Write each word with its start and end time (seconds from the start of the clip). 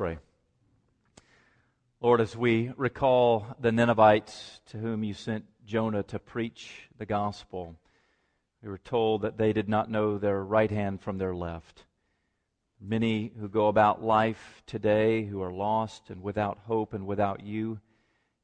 pray. 0.00 0.16
Lord, 2.00 2.22
as 2.22 2.34
we 2.34 2.72
recall 2.78 3.46
the 3.60 3.70
Ninevites 3.70 4.62
to 4.70 4.78
whom 4.78 5.04
you 5.04 5.12
sent 5.12 5.44
Jonah 5.66 6.02
to 6.04 6.18
preach 6.18 6.88
the 6.96 7.04
gospel, 7.04 7.76
we 8.62 8.70
were 8.70 8.78
told 8.78 9.20
that 9.20 9.36
they 9.36 9.52
did 9.52 9.68
not 9.68 9.90
know 9.90 10.16
their 10.16 10.42
right 10.42 10.70
hand 10.70 11.02
from 11.02 11.18
their 11.18 11.34
left. 11.34 11.84
Many 12.80 13.30
who 13.38 13.46
go 13.46 13.68
about 13.68 14.02
life 14.02 14.62
today 14.66 15.26
who 15.26 15.42
are 15.42 15.52
lost 15.52 16.08
and 16.08 16.22
without 16.22 16.60
hope 16.64 16.94
and 16.94 17.06
without 17.06 17.44
you, 17.44 17.78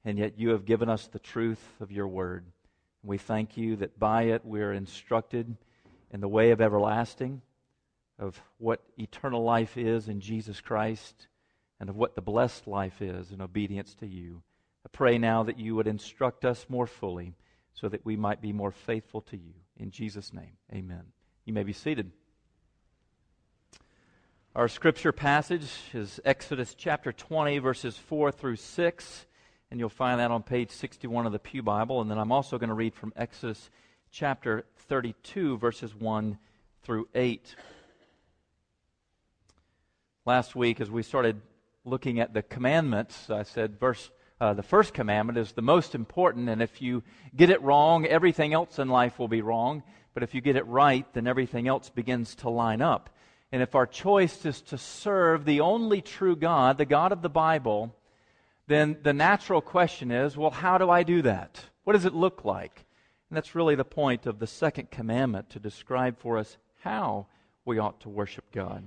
and 0.04 0.18
yet 0.18 0.38
you 0.38 0.50
have 0.50 0.66
given 0.66 0.90
us 0.90 1.06
the 1.06 1.18
truth 1.18 1.66
of 1.80 1.90
your 1.90 2.06
word. 2.06 2.44
We 3.02 3.16
thank 3.16 3.56
you 3.56 3.76
that 3.76 3.98
by 3.98 4.24
it 4.24 4.44
we 4.44 4.60
are 4.60 4.74
instructed 4.74 5.56
in 6.12 6.20
the 6.20 6.28
way 6.28 6.50
of 6.50 6.60
everlasting, 6.60 7.40
of 8.18 8.42
what 8.58 8.82
eternal 8.98 9.42
life 9.42 9.78
is 9.78 10.06
in 10.06 10.20
Jesus 10.20 10.60
Christ, 10.60 11.28
and 11.80 11.88
of 11.88 11.96
what 11.96 12.14
the 12.14 12.22
blessed 12.22 12.66
life 12.66 13.02
is 13.02 13.30
in 13.32 13.40
obedience 13.40 13.94
to 13.96 14.06
you. 14.06 14.42
I 14.84 14.88
pray 14.90 15.18
now 15.18 15.42
that 15.42 15.58
you 15.58 15.74
would 15.74 15.86
instruct 15.86 16.44
us 16.44 16.66
more 16.68 16.86
fully 16.86 17.34
so 17.74 17.88
that 17.88 18.04
we 18.04 18.16
might 18.16 18.40
be 18.40 18.52
more 18.52 18.70
faithful 18.70 19.20
to 19.22 19.36
you. 19.36 19.54
In 19.76 19.90
Jesus' 19.90 20.32
name, 20.32 20.56
amen. 20.72 21.04
You 21.44 21.52
may 21.52 21.62
be 21.62 21.72
seated. 21.72 22.10
Our 24.54 24.68
scripture 24.68 25.12
passage 25.12 25.70
is 25.92 26.18
Exodus 26.24 26.74
chapter 26.74 27.12
20, 27.12 27.58
verses 27.58 27.98
4 27.98 28.32
through 28.32 28.56
6, 28.56 29.26
and 29.70 29.78
you'll 29.78 29.90
find 29.90 30.18
that 30.18 30.30
on 30.30 30.42
page 30.42 30.70
61 30.70 31.26
of 31.26 31.32
the 31.32 31.38
Pew 31.38 31.62
Bible. 31.62 32.00
And 32.00 32.10
then 32.10 32.16
I'm 32.16 32.32
also 32.32 32.56
going 32.56 32.70
to 32.70 32.74
read 32.74 32.94
from 32.94 33.12
Exodus 33.16 33.68
chapter 34.10 34.64
32, 34.88 35.58
verses 35.58 35.94
1 35.94 36.38
through 36.82 37.06
8. 37.14 37.54
Last 40.24 40.56
week, 40.56 40.80
as 40.80 40.90
we 40.90 41.02
started 41.02 41.42
looking 41.86 42.20
at 42.20 42.34
the 42.34 42.42
commandments, 42.42 43.30
I 43.30 43.44
said 43.44 43.80
verse 43.80 44.10
uh, 44.38 44.52
the 44.52 44.62
first 44.62 44.92
commandment 44.92 45.38
is 45.38 45.52
the 45.52 45.62
most 45.62 45.94
important, 45.94 46.50
and 46.50 46.60
if 46.60 46.82
you 46.82 47.02
get 47.34 47.48
it 47.48 47.62
wrong, 47.62 48.04
everything 48.04 48.52
else 48.52 48.78
in 48.78 48.88
life 48.88 49.18
will 49.18 49.28
be 49.28 49.40
wrong. 49.40 49.82
But 50.12 50.22
if 50.22 50.34
you 50.34 50.42
get 50.42 50.56
it 50.56 50.66
right, 50.66 51.10
then 51.14 51.26
everything 51.26 51.68
else 51.68 51.88
begins 51.88 52.34
to 52.36 52.50
line 52.50 52.82
up. 52.82 53.08
And 53.50 53.62
if 53.62 53.74
our 53.74 53.86
choice 53.86 54.44
is 54.44 54.60
to 54.62 54.76
serve 54.76 55.44
the 55.44 55.60
only 55.60 56.02
true 56.02 56.36
God, 56.36 56.76
the 56.76 56.84
God 56.84 57.12
of 57.12 57.22
the 57.22 57.30
Bible, 57.30 57.94
then 58.66 58.98
the 59.02 59.14
natural 59.14 59.62
question 59.62 60.10
is 60.10 60.36
well, 60.36 60.50
how 60.50 60.76
do 60.76 60.90
I 60.90 61.02
do 61.02 61.22
that? 61.22 61.60
What 61.84 61.94
does 61.94 62.04
it 62.04 62.14
look 62.14 62.44
like? 62.44 62.84
And 63.30 63.36
that's 63.36 63.54
really 63.54 63.74
the 63.74 63.84
point 63.84 64.26
of 64.26 64.38
the 64.38 64.46
second 64.46 64.90
commandment 64.90 65.50
to 65.50 65.58
describe 65.58 66.18
for 66.18 66.36
us 66.36 66.58
how 66.82 67.26
we 67.64 67.78
ought 67.78 68.00
to 68.00 68.08
worship 68.08 68.44
God. 68.52 68.86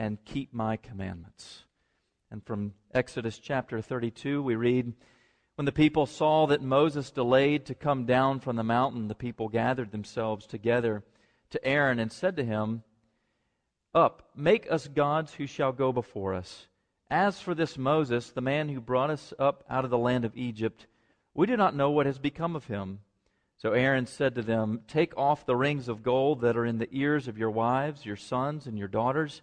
and 0.00 0.24
keep 0.24 0.54
my 0.54 0.78
commandments. 0.78 1.64
And 2.30 2.42
from 2.42 2.72
Exodus 2.94 3.38
chapter 3.38 3.82
32, 3.82 4.42
we 4.42 4.54
read, 4.54 4.94
When 5.56 5.66
the 5.66 5.72
people 5.72 6.06
saw 6.06 6.46
that 6.46 6.62
Moses 6.62 7.10
delayed 7.10 7.66
to 7.66 7.74
come 7.74 8.06
down 8.06 8.40
from 8.40 8.56
the 8.56 8.64
mountain, 8.64 9.08
the 9.08 9.14
people 9.14 9.50
gathered 9.50 9.92
themselves 9.92 10.46
together 10.46 11.04
to 11.50 11.62
Aaron 11.62 11.98
and 11.98 12.10
said 12.10 12.36
to 12.36 12.44
him, 12.44 12.82
up, 13.94 14.30
make 14.34 14.72
us 14.72 14.88
gods 14.88 15.34
who 15.34 15.46
shall 15.46 15.72
go 15.72 15.92
before 15.92 16.32
us. 16.32 16.68
As 17.10 17.38
for 17.38 17.54
this 17.54 17.76
Moses, 17.76 18.30
the 18.30 18.40
man 18.40 18.70
who 18.70 18.80
brought 18.80 19.10
us 19.10 19.34
up 19.38 19.64
out 19.68 19.84
of 19.84 19.90
the 19.90 19.98
land 19.98 20.24
of 20.24 20.34
Egypt, 20.34 20.86
we 21.34 21.46
do 21.46 21.58
not 21.58 21.76
know 21.76 21.90
what 21.90 22.06
has 22.06 22.18
become 22.18 22.56
of 22.56 22.66
him. 22.66 23.00
So 23.58 23.72
Aaron 23.72 24.06
said 24.06 24.34
to 24.36 24.42
them, 24.42 24.80
Take 24.88 25.14
off 25.18 25.44
the 25.44 25.56
rings 25.56 25.88
of 25.88 26.02
gold 26.02 26.40
that 26.40 26.56
are 26.56 26.64
in 26.64 26.78
the 26.78 26.88
ears 26.90 27.28
of 27.28 27.36
your 27.36 27.50
wives, 27.50 28.06
your 28.06 28.16
sons, 28.16 28.66
and 28.66 28.78
your 28.78 28.88
daughters, 28.88 29.42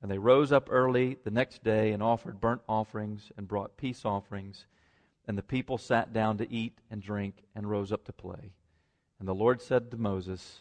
And 0.00 0.10
they 0.10 0.18
rose 0.18 0.52
up 0.52 0.68
early 0.70 1.18
the 1.24 1.30
next 1.30 1.64
day 1.64 1.92
and 1.92 2.02
offered 2.02 2.40
burnt 2.40 2.62
offerings 2.68 3.32
and 3.36 3.48
brought 3.48 3.76
peace 3.76 4.04
offerings. 4.04 4.66
And 5.26 5.36
the 5.36 5.42
people 5.42 5.76
sat 5.76 6.12
down 6.12 6.38
to 6.38 6.50
eat 6.50 6.78
and 6.90 7.02
drink 7.02 7.42
and 7.54 7.68
rose 7.68 7.92
up 7.92 8.04
to 8.04 8.12
play. 8.12 8.52
And 9.18 9.26
the 9.26 9.34
Lord 9.34 9.60
said 9.60 9.90
to 9.90 9.96
Moses, 9.96 10.60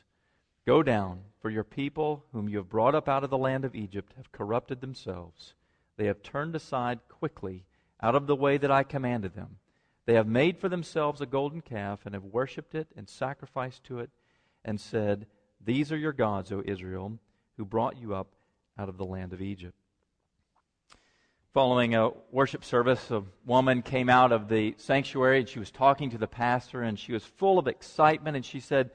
Go 0.66 0.84
down, 0.84 1.22
for 1.40 1.50
your 1.50 1.64
people, 1.64 2.26
whom 2.34 2.50
you 2.50 2.58
have 2.58 2.68
brought 2.68 2.96
up 2.96 3.08
out 3.08 3.24
of 3.24 3.30
the 3.30 3.38
land 3.38 3.64
of 3.64 3.76
Egypt, 3.76 4.14
have 4.18 4.32
corrupted 4.32 4.82
themselves. 4.82 5.54
They 5.96 6.08
have 6.08 6.22
turned 6.24 6.56
aside 6.56 7.00
quickly 7.08 7.66
out 8.02 8.16
of 8.16 8.28
the 8.28 8.36
way 8.36 8.58
that 8.58 8.72
I 8.72 8.84
commanded 8.84 9.34
them. 9.34 9.60
They 10.06 10.16
have 10.16 10.28
made 10.28 10.58
for 10.58 10.70
themselves 10.70 11.22
a 11.22 11.26
golden 11.26 11.62
calf 11.62 12.06
and 12.06 12.14
have 12.14 12.24
worshipped 12.24 12.76
it 12.76 12.88
and 12.96 13.08
sacrificed 13.08 13.84
to 13.86 14.00
it 14.00 14.10
and 14.66 14.80
said, 14.80 15.28
These 15.64 15.92
are 15.92 15.98
your 15.98 16.14
gods, 16.14 16.52
O 16.52 16.62
Israel, 16.66 17.20
who 17.58 17.66
brought 17.66 17.98
you 17.98 18.14
up 18.14 18.34
out 18.78 18.90
of 18.90 18.98
the 18.98 19.06
land 19.06 19.34
of 19.34 19.42
Egypt. 19.42 19.76
Following 21.54 21.96
a 21.96 22.12
worship 22.32 22.64
service, 22.64 23.10
a 23.10 23.24
woman 23.46 23.82
came 23.82 24.10
out 24.10 24.32
of 24.32 24.48
the 24.48 24.76
sanctuary 24.78 25.40
and 25.40 25.50
she 25.50 25.60
was 25.60 25.72
talking 25.72 26.12
to 26.12 26.18
the 26.18 26.28
pastor 26.28 26.84
and 26.84 27.00
she 27.00 27.14
was 27.14 27.24
full 27.24 27.58
of 27.58 27.68
excitement 27.68 28.36
and 28.36 28.46
she 28.46 28.60
said, 28.60 28.92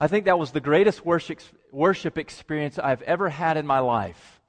I 0.00 0.08
think 0.08 0.24
that 0.24 0.38
was 0.38 0.50
the 0.50 0.60
greatest 0.60 1.04
worship, 1.04 1.40
worship 1.70 2.18
experience 2.18 2.78
I've 2.78 3.02
ever 3.02 3.28
had 3.28 3.56
in 3.56 3.66
my 3.66 3.78
life 3.78 4.40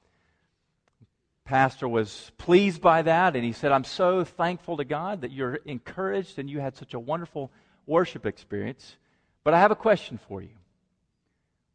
pastor 1.45 1.87
was 1.87 2.31
pleased 2.37 2.81
by 2.81 3.01
that, 3.01 3.35
and 3.35 3.43
he 3.43 3.51
said, 3.51 3.71
I'm 3.71 3.83
so 3.83 4.23
thankful 4.23 4.77
to 4.77 4.85
God 4.85 5.21
that 5.21 5.31
you're 5.31 5.55
encouraged 5.65 6.39
and 6.39 6.49
you 6.49 6.59
had 6.59 6.75
such 6.75 6.93
a 6.93 6.99
wonderful 6.99 7.51
worship 7.85 8.25
experience. 8.25 8.95
But 9.43 9.53
I 9.53 9.59
have 9.59 9.71
a 9.71 9.75
question 9.75 10.19
for 10.27 10.41
you. 10.41 10.55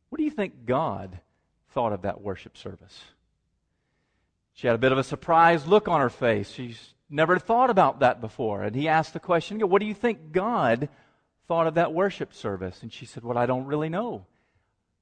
What 0.08 0.19
do 0.19 0.25
you 0.25 0.31
think 0.31 0.64
God 0.64 1.20
thought 1.70 1.92
of 1.92 2.02
that 2.02 2.20
worship 2.20 2.56
service? 2.56 3.02
She 4.54 4.66
had 4.66 4.74
a 4.74 4.78
bit 4.78 4.92
of 4.92 4.98
a 4.98 5.04
surprised 5.04 5.68
look 5.68 5.86
on 5.86 6.00
her 6.00 6.10
face. 6.10 6.50
She's 6.50 6.94
never 7.08 7.38
thought 7.38 7.70
about 7.70 8.00
that 8.00 8.20
before. 8.20 8.62
And 8.62 8.74
he 8.74 8.88
asked 8.88 9.12
the 9.12 9.20
question, 9.20 9.60
What 9.60 9.80
do 9.80 9.86
you 9.86 9.94
think 9.94 10.32
God 10.32 10.88
thought 11.46 11.66
of 11.66 11.74
that 11.74 11.94
worship 11.94 12.34
service? 12.34 12.82
And 12.82 12.92
she 12.92 13.06
said, 13.06 13.22
Well, 13.22 13.38
I 13.38 13.46
don't 13.46 13.66
really 13.66 13.88
know. 13.88 14.26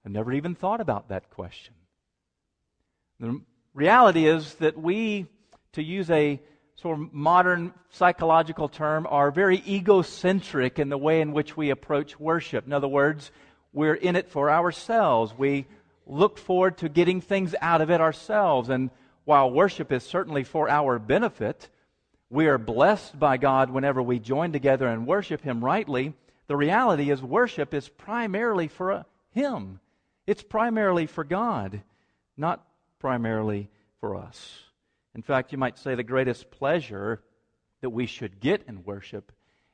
I've 0.04 0.12
never 0.12 0.32
even 0.32 0.54
thought 0.54 0.80
about 0.80 1.08
that 1.08 1.30
question. 1.30 1.74
The 3.18 3.40
reality 3.74 4.26
is 4.26 4.54
that 4.56 4.78
we, 4.78 5.26
to 5.72 5.82
use 5.82 6.10
a 6.10 6.40
sort 6.74 7.00
of 7.00 7.12
modern 7.12 7.72
psychological 7.90 8.68
term, 8.68 9.06
are 9.08 9.30
very 9.30 9.62
egocentric 9.66 10.78
in 10.78 10.90
the 10.90 10.98
way 10.98 11.22
in 11.22 11.32
which 11.32 11.56
we 11.56 11.70
approach 11.70 12.20
worship. 12.20 12.66
In 12.66 12.72
other 12.72 12.88
words, 12.88 13.30
we're 13.72 13.94
in 13.94 14.16
it 14.16 14.28
for 14.28 14.50
ourselves. 14.50 15.32
We 15.36 15.66
look 16.06 16.38
forward 16.38 16.78
to 16.78 16.88
getting 16.88 17.20
things 17.20 17.54
out 17.60 17.80
of 17.80 17.90
it 17.90 18.00
ourselves. 18.00 18.68
And 18.68 18.90
while 19.24 19.50
worship 19.50 19.92
is 19.92 20.04
certainly 20.04 20.44
for 20.44 20.68
our 20.68 20.98
benefit, 20.98 21.68
we 22.30 22.46
are 22.46 22.58
blessed 22.58 23.18
by 23.18 23.36
God 23.36 23.70
whenever 23.70 24.02
we 24.02 24.18
join 24.18 24.52
together 24.52 24.86
and 24.86 25.06
worship 25.06 25.42
Him 25.42 25.64
rightly. 25.64 26.14
The 26.46 26.56
reality 26.56 27.10
is, 27.10 27.22
worship 27.22 27.74
is 27.74 27.88
primarily 27.88 28.68
for 28.68 28.92
uh, 28.92 29.02
Him. 29.32 29.80
It's 30.26 30.42
primarily 30.42 31.06
for 31.06 31.24
God, 31.24 31.82
not 32.36 32.64
primarily 32.98 33.68
for 34.00 34.16
us. 34.16 34.58
In 35.14 35.22
fact, 35.22 35.52
you 35.52 35.58
might 35.58 35.78
say 35.78 35.94
the 35.94 36.02
greatest 36.02 36.50
pleasure 36.50 37.22
that 37.80 37.90
we 37.90 38.06
should 38.06 38.40
get 38.40 38.64
in 38.68 38.84
worship 38.84 39.32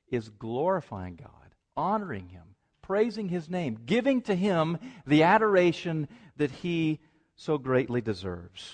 is 0.09 0.29
glorifying 0.29 1.17
God, 1.17 1.55
honoring 1.77 2.29
Him, 2.29 2.52
praising 2.93 3.31
His 3.31 3.49
name, 3.49 3.79
giving 3.87 4.21
to 4.21 4.35
Him 4.35 4.77
the 5.07 5.23
adoration 5.23 6.09
that 6.37 6.51
He 6.51 7.01
so 7.37 7.57
greatly 7.57 8.03
deserves. 8.03 8.71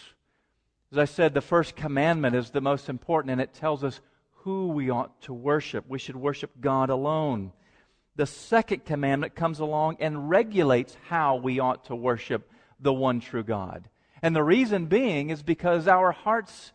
As 0.91 0.99
I 0.99 1.05
said, 1.05 1.35
the 1.35 1.41
first 1.41 1.77
commandment 1.77 2.35
is 2.35 2.51
the 2.51 2.61
most 2.61 2.89
important, 2.89 3.31
and 3.31 3.41
it 3.41 3.55
tells 3.55 3.85
us 3.85 4.01
who 4.39 4.71
we 4.71 4.91
ought 4.91 5.23
to 5.23 5.33
worship. 5.33 5.85
We 5.87 6.01
should 6.01 6.17
worship 6.17 6.51
God 6.61 6.91
alone. 6.91 7.53
The 8.17 8.27
second 8.27 8.85
commandment 8.85 9.37
comes 9.37 9.61
along 9.61 9.99
and 10.01 10.29
regulates 10.29 10.97
how 11.09 11.37
we 11.37 11.61
ought 11.61 11.85
to 11.85 11.95
worship 11.95 12.51
the 12.81 12.93
one 12.93 13.21
true 13.21 13.45
God. 13.45 13.89
And 14.21 14.35
the 14.35 14.43
reason 14.43 14.87
being 14.87 15.31
is 15.31 15.45
because 15.45 15.87
our 15.87 16.11
hearts, 16.11 16.73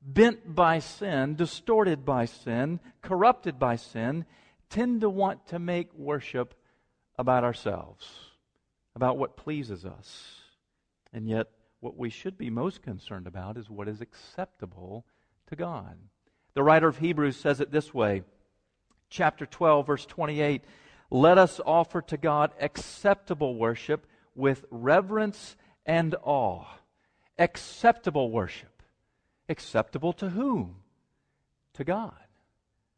bent 0.00 0.54
by 0.54 0.78
sin, 0.78 1.34
distorted 1.34 2.06
by 2.06 2.24
sin, 2.24 2.80
corrupted 3.02 3.58
by 3.58 3.76
sin, 3.76 4.24
tend 4.70 5.02
to 5.02 5.10
want 5.10 5.48
to 5.48 5.58
make 5.58 5.92
worship 5.92 6.54
about 7.18 7.44
ourselves, 7.44 8.06
about 8.94 9.18
what 9.18 9.36
pleases 9.36 9.84
us. 9.84 10.40
And 11.12 11.28
yet, 11.28 11.48
what 11.80 11.96
we 11.96 12.10
should 12.10 12.38
be 12.38 12.50
most 12.50 12.82
concerned 12.82 13.26
about 13.26 13.56
is 13.56 13.68
what 13.68 13.88
is 13.88 14.00
acceptable 14.00 15.04
to 15.48 15.56
God. 15.56 15.98
The 16.54 16.62
writer 16.62 16.88
of 16.88 16.98
Hebrews 16.98 17.36
says 17.36 17.60
it 17.60 17.70
this 17.70 17.92
way 17.92 18.22
chapter 19.10 19.46
12, 19.46 19.86
verse 19.86 20.06
28 20.06 20.64
Let 21.10 21.38
us 21.38 21.60
offer 21.64 22.02
to 22.02 22.16
God 22.16 22.52
acceptable 22.60 23.54
worship 23.56 24.06
with 24.34 24.64
reverence 24.70 25.56
and 25.86 26.14
awe. 26.22 26.66
Acceptable 27.38 28.30
worship. 28.30 28.82
Acceptable 29.48 30.12
to 30.14 30.30
whom? 30.30 30.76
To 31.74 31.84
God. 31.84 32.14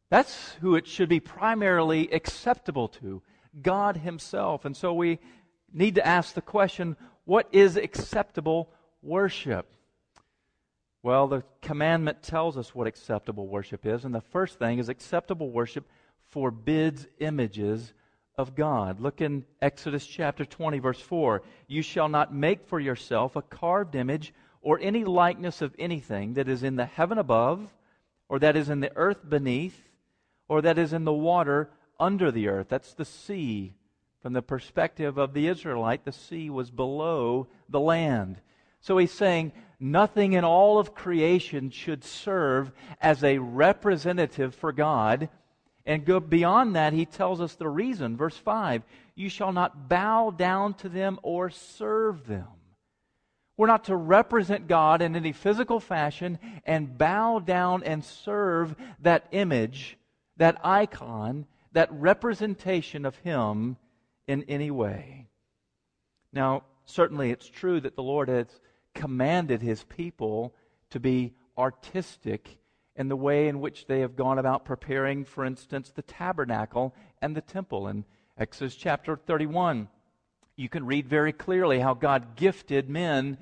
That's 0.09 0.53
who 0.61 0.75
it 0.75 0.87
should 0.87 1.09
be 1.09 1.19
primarily 1.19 2.09
acceptable 2.11 2.87
to 2.89 3.21
God 3.61 3.97
Himself. 3.97 4.65
And 4.65 4.75
so 4.75 4.93
we 4.93 5.19
need 5.73 5.95
to 5.95 6.05
ask 6.05 6.33
the 6.33 6.41
question 6.41 6.95
what 7.25 7.47
is 7.51 7.75
acceptable 7.75 8.69
worship? 9.01 9.71
Well, 11.03 11.27
the 11.27 11.43
commandment 11.61 12.23
tells 12.23 12.57
us 12.57 12.73
what 12.73 12.87
acceptable 12.87 13.47
worship 13.47 13.85
is. 13.85 14.05
And 14.05 14.15
the 14.15 14.21
first 14.21 14.57
thing 14.57 14.79
is 14.79 14.89
acceptable 14.89 15.51
worship 15.51 15.87
forbids 16.29 17.05
images 17.19 17.93
of 18.37 18.55
God. 18.55 18.99
Look 18.99 19.21
in 19.21 19.45
Exodus 19.61 20.05
chapter 20.05 20.45
20, 20.45 20.79
verse 20.79 20.99
4. 20.99 21.43
You 21.67 21.81
shall 21.81 22.09
not 22.09 22.33
make 22.33 22.67
for 22.67 22.79
yourself 22.79 23.35
a 23.35 23.41
carved 23.41 23.95
image 23.95 24.33
or 24.61 24.79
any 24.81 25.05
likeness 25.05 25.61
of 25.61 25.75
anything 25.77 26.33
that 26.33 26.49
is 26.49 26.63
in 26.63 26.75
the 26.75 26.85
heaven 26.85 27.19
above, 27.19 27.71
or 28.27 28.39
that 28.39 28.55
is 28.55 28.69
in 28.69 28.79
the 28.79 28.91
earth 28.95 29.29
beneath, 29.29 29.79
or 30.47 30.63
that 30.63 30.79
is 30.79 30.91
in 30.91 31.05
the 31.05 31.13
water 31.13 31.69
under 31.99 32.31
the 32.31 32.47
earth. 32.47 32.67
That's 32.69 32.93
the 32.93 33.05
sea. 33.05 33.73
From 34.21 34.33
the 34.33 34.41
perspective 34.41 35.17
of 35.17 35.33
the 35.33 35.47
Israelite, 35.47 36.03
the 36.03 36.11
sea 36.11 36.49
was 36.49 36.71
below 36.71 37.47
the 37.69 37.79
land. 37.79 38.41
So 38.81 38.97
he's 38.97 39.11
saying 39.11 39.51
nothing 39.79 40.33
in 40.33 40.43
all 40.43 40.79
of 40.79 40.95
creation 40.95 41.69
should 41.69 42.03
serve 42.03 42.71
as 42.99 43.23
a 43.23 43.37
representative 43.37 44.55
for 44.55 44.71
God 44.71 45.29
and 45.85 46.05
go 46.05 46.19
beyond 46.19 46.75
that, 46.75 46.93
he 46.93 47.05
tells 47.05 47.39
us 47.39 47.55
the 47.55 47.69
reason. 47.69 48.17
Verse 48.17 48.37
5 48.37 48.83
You 49.13 49.29
shall 49.29 49.53
not 49.53 49.87
bow 49.87 50.31
down 50.31 50.73
to 50.75 50.89
them 50.89 51.19
or 51.21 51.49
serve 51.49 52.25
them. 52.25 52.47
We're 53.57 53.67
not 53.67 53.85
to 53.85 53.95
represent 53.95 54.67
God 54.67 55.01
in 55.01 55.15
any 55.15 55.31
physical 55.31 55.79
fashion 55.79 56.39
and 56.65 56.97
bow 56.97 57.39
down 57.39 57.83
and 57.83 58.03
serve 58.03 58.75
that 59.01 59.27
image, 59.31 59.97
that 60.37 60.59
icon, 60.63 61.45
that 61.75 61.91
representation 61.91 63.05
of 63.05 63.17
Him 63.17 63.75
in 64.27 64.43
any 64.47 64.71
way. 64.71 65.27
Now, 66.31 66.63
certainly 66.85 67.31
it's 67.31 67.47
true 67.47 67.81
that 67.81 67.97
the 67.97 68.03
Lord 68.03 68.29
has 68.29 68.47
commanded 68.93 69.61
His 69.61 69.83
people 69.83 70.55
to 70.91 71.01
be 71.01 71.33
artistic 71.57 72.57
in 72.95 73.09
the 73.09 73.15
way 73.17 73.49
in 73.49 73.59
which 73.59 73.87
they 73.87 73.99
have 73.99 74.15
gone 74.15 74.39
about 74.39 74.63
preparing, 74.63 75.25
for 75.25 75.43
instance, 75.43 75.91
the 75.91 76.01
tabernacle 76.01 76.95
and 77.21 77.35
the 77.35 77.41
temple. 77.41 77.89
In 77.89 78.05
Exodus 78.37 78.75
chapter 78.75 79.17
31, 79.17 79.89
you 80.55 80.69
can 80.69 80.85
read 80.85 81.09
very 81.09 81.33
clearly 81.33 81.79
how 81.79 81.93
God 81.93 82.37
gifted 82.37 82.89
men 82.89 83.37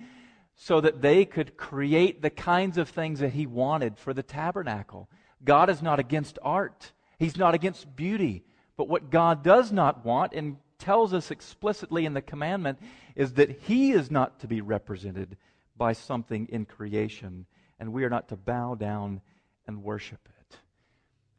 so 0.56 0.82
that 0.82 1.04
they 1.04 1.24
could 1.24 1.56
create 1.56 2.24
the 2.24 2.32
kinds 2.32 2.80
of 2.80 2.90
things 2.90 3.20
that 3.20 3.34
He 3.34 3.46
wanted 3.46 4.00
for 4.00 4.12
the 4.12 4.24
tabernacle. 4.24 5.08
God 5.44 5.70
is 5.70 5.84
not 5.84 6.00
against 6.00 6.40
art, 6.42 6.94
He's 7.24 7.38
not 7.38 7.56
against 7.56 7.96
beauty. 7.96 8.44
But 8.76 8.90
what 8.90 9.10
God 9.10 9.44
does 9.44 9.72
not 9.72 10.04
want, 10.04 10.34
and 10.34 10.58
tells 10.78 11.14
us 11.14 11.32
explicitly 11.32 12.06
in 12.06 12.14
the 12.14 12.22
commandment, 12.22 12.80
is 13.16 13.34
that 13.34 13.62
He 13.62 13.92
is 13.92 14.12
not 14.12 14.40
to 14.42 14.48
be 14.48 14.60
represented 14.60 15.38
by 15.78 15.94
something 15.94 16.48
in 16.52 16.66
creation, 16.66 17.46
and 17.80 17.94
we 17.94 18.04
are 18.04 18.10
not 18.10 18.28
to 18.30 18.36
bow 18.36 18.76
down 18.76 19.22
and 19.68 19.84
worship 19.84 20.20
it. 20.38 20.58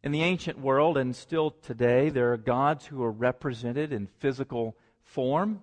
In 0.02 0.12
the 0.12 0.22
ancient 0.22 0.58
world 0.58 0.96
and 0.96 1.14
still 1.14 1.50
today, 1.50 2.08
there 2.08 2.32
are 2.32 2.38
gods 2.38 2.86
who 2.86 3.02
are 3.02 3.12
represented 3.12 3.92
in 3.92 4.06
physical 4.06 4.76
form 5.02 5.62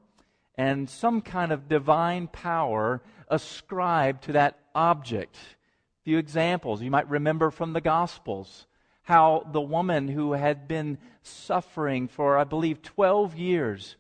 and 0.56 0.88
some 0.88 1.21
kind 1.21 1.51
of 1.51 1.68
divine 1.68 2.27
power 2.27 3.01
ascribed 3.27 4.25
to 4.25 4.33
that 4.33 4.59
object. 4.75 5.35
A 5.35 6.03
few 6.03 6.18
examples 6.18 6.81
you 6.81 6.91
might 6.91 7.09
remember 7.09 7.50
from 7.50 7.73
the 7.73 7.81
Gospels 7.81 8.68
how 9.11 9.45
the 9.51 9.59
woman 9.59 10.07
who 10.07 10.31
had 10.31 10.69
been 10.69 10.97
suffering 11.21 12.07
for, 12.07 12.37
I 12.37 12.45
believe, 12.45 12.81
12 12.81 13.35
years 13.35 13.97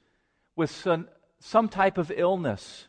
with 0.55 0.71
some, 0.71 1.09
some 1.41 1.67
type 1.67 1.97
of 1.97 2.13
illness. 2.15 2.87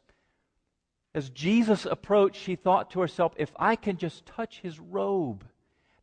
As 1.16 1.30
Jesus 1.30 1.84
approached, 1.84 2.40
she 2.40 2.54
thought 2.54 2.92
to 2.92 3.00
herself, 3.00 3.32
if 3.36 3.50
I 3.56 3.74
can 3.74 3.96
just 3.96 4.24
touch 4.24 4.60
his 4.60 4.78
robe, 4.78 5.44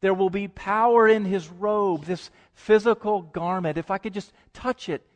there 0.01 0.13
will 0.13 0.30
be 0.30 0.50
power 0.50 1.07
in 1.07 1.24
his 1.24 1.48
robe, 1.48 2.04
this 2.04 2.31
physical 2.54 3.21
garment. 3.21 3.77
If 3.77 3.89
I 3.89 3.98
could 3.98 4.13
just 4.13 4.33
touch 4.51 4.89
it, 4.89 5.07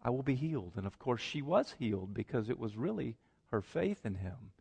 I 0.00 0.10
will 0.10 0.22
be 0.22 0.36
healed. 0.36 0.74
And 0.76 0.86
of 0.86 0.96
course, 1.00 1.20
she 1.20 1.42
was 1.42 1.74
healed 1.76 2.14
because 2.14 2.48
it 2.48 2.58
was 2.60 2.76
really 2.76 3.16
her 3.50 3.62
faith 3.62 4.06
in 4.06 4.14
him. 4.14 4.52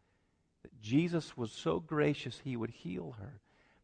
That 0.64 0.82
Jesus 0.82 1.38
was 1.38 1.52
so 1.52 1.80
gracious, 1.80 2.42
he 2.44 2.58
would 2.58 2.72
heal 2.72 3.18
her. 3.20 3.40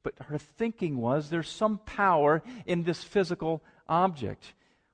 But 0.06 0.14
her 0.28 0.38
thinking 0.38 0.96
was 0.96 1.30
there's 1.30 1.50
some 1.50 1.80
power 1.80 2.42
in 2.66 2.84
this 2.84 3.04
physical 3.04 3.62
object. 3.90 4.54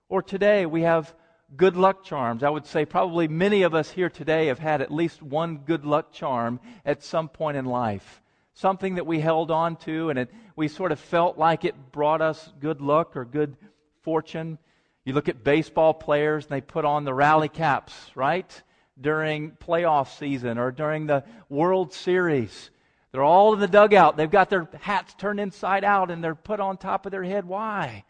Or 0.09 0.23
today, 0.23 0.65
we 0.65 0.81
have 0.81 1.13
good 1.55 1.75
luck 1.75 2.03
charms. 2.03 2.41
I 2.41 2.49
would 2.49 2.65
say 2.65 2.85
probably 2.85 3.27
many 3.27 3.61
of 3.61 3.75
us 3.75 3.91
here 3.91 4.09
today 4.09 4.47
have 4.47 4.57
had 4.57 4.81
at 4.81 4.91
least 4.91 5.21
one 5.21 5.57
good 5.57 5.85
luck 5.85 6.11
charm 6.11 6.59
at 6.83 7.03
some 7.03 7.29
point 7.29 7.57
in 7.57 7.65
life 7.65 8.21
something 8.53 8.95
that 8.95 9.07
we 9.07 9.19
held 9.19 9.49
on 9.49 9.75
to 9.77 10.09
and 10.09 10.19
it, 10.19 10.29
we 10.55 10.67
sort 10.67 10.91
of 10.91 10.99
felt 10.99 11.37
like 11.37 11.65
it 11.65 11.91
brought 11.91 12.21
us 12.21 12.51
good 12.59 12.81
luck 12.81 13.15
or 13.15 13.25
good 13.25 13.55
fortune. 14.01 14.57
You 15.05 15.13
look 15.13 15.29
at 15.29 15.43
baseball 15.43 15.93
players 15.93 16.45
and 16.45 16.51
they 16.51 16.61
put 16.61 16.85
on 16.85 17.05
the 17.05 17.13
rally 17.13 17.49
caps, 17.49 17.93
right? 18.13 18.61
During 18.99 19.51
playoff 19.51 20.17
season 20.17 20.57
or 20.57 20.71
during 20.71 21.07
the 21.07 21.23
World 21.49 21.93
Series. 21.93 22.69
They're 23.11 23.23
all 23.23 23.53
in 23.53 23.59
the 23.59 23.67
dugout. 23.67 24.15
They've 24.15 24.31
got 24.31 24.49
their 24.49 24.69
hats 24.79 25.13
turned 25.15 25.39
inside 25.39 25.83
out 25.83 26.11
and 26.11 26.23
they're 26.23 26.35
put 26.35 26.59
on 26.59 26.77
top 26.77 27.05
of 27.05 27.11
their 27.11 27.23
head. 27.23 27.45
Why? 27.45 28.05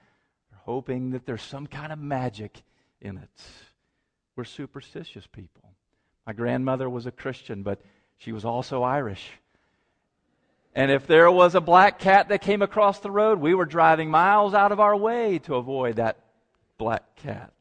They're 0.52 0.60
hoping 0.66 1.12
that 1.12 1.26
there's 1.26 1.42
some 1.42 1.66
kind 1.66 1.92
of 1.92 2.00
magic 2.00 2.62
in 3.02 3.18
it. 3.18 3.42
We're 4.36 4.44
superstitious 4.44 5.28
people. 5.28 5.74
My 6.26 6.34
grandmother 6.34 6.90
was 6.90 7.08
a 7.08 7.12
Christian, 7.12 7.64
but 7.64 7.82
she 8.18 8.32
was 8.32 8.46
also 8.46 8.84
Irish. 8.84 9.32
And 10.74 10.92
if 10.92 11.08
there 11.08 11.30
was 11.32 11.56
a 11.56 11.62
black 11.62 12.00
cat 12.00 12.30
that 12.30 12.42
came 12.42 12.62
across 12.62 13.00
the 13.00 13.12
road, 13.12 13.40
we 13.40 13.56
were 13.56 13.66
driving 13.66 14.10
miles 14.10 14.54
out 14.54 14.72
of 14.72 14.80
our 14.80 14.96
way 14.96 15.40
to 15.40 15.56
avoid 15.56 15.96
that 15.96 16.20
black 16.78 17.16
cat. 17.16 17.52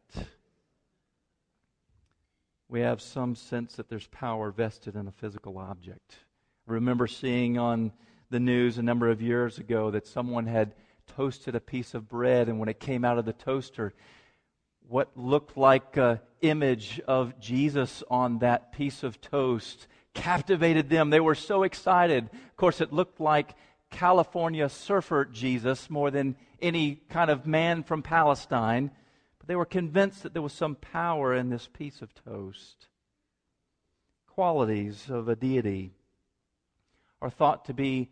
We 2.69 2.81
have 2.83 3.01
some 3.01 3.35
sense 3.35 3.75
that 3.77 3.89
there's 3.89 4.07
power 4.07 4.53
vested 4.53 4.95
in 4.95 5.09
a 5.09 5.13
physical 5.13 5.59
object. 5.59 6.15
Remember 6.71 7.09
seeing 7.09 7.59
on 7.59 7.91
the 8.31 8.39
news 8.39 8.79
a 8.79 8.83
number 8.83 9.11
of 9.11 9.21
years 9.21 9.59
ago 9.59 9.91
that 9.91 10.07
someone 10.07 10.47
had 10.47 10.75
toasted 11.17 11.57
a 11.57 11.61
piece 11.61 11.95
of 11.95 12.09
bread, 12.09 12.49
and 12.49 12.61
when 12.61 12.69
it 12.69 12.79
came 12.79 13.05
out 13.05 13.19
of 13.19 13.25
the 13.25 13.33
toaster, 13.33 13.93
what 14.87 15.11
looked 15.17 15.57
like 15.57 15.97
an 15.97 16.21
image 16.43 17.01
of 17.09 17.41
Jesus 17.41 18.05
on 18.09 18.39
that 18.39 18.73
piece 18.73 19.03
of 19.03 19.21
toast 19.21 19.89
captivated 20.15 20.89
them. 20.89 21.11
They 21.11 21.19
were 21.19 21.35
so 21.35 21.65
excited. 21.65 22.25
Of 22.33 22.57
course, 22.57 22.81
it 22.81 22.93
looked 22.93 23.21
like 23.21 23.57
California 23.91 24.69
surfer 24.69 25.25
Jesus 25.25 25.91
more 25.91 26.13
than 26.13 26.37
any 26.63 27.03
kind 27.09 27.31
of 27.31 27.47
man 27.47 27.83
from 27.83 28.03
Palestine. 28.03 28.93
But 29.41 29.49
they 29.49 29.57
were 29.57 29.65
convinced 29.65 30.23
that 30.23 30.35
there 30.35 30.43
was 30.43 30.53
some 30.53 30.77
power 30.77 31.35
in 31.35 31.51
this 31.51 31.67
piece 31.67 32.01
of 32.01 32.15
toast. 32.15 32.87
Qualities 34.29 35.11
of 35.11 35.29
a 35.29 35.35
deity 35.35 35.95
are 37.21 37.31
thought 37.31 37.67
to 37.67 37.75
be 37.75 38.11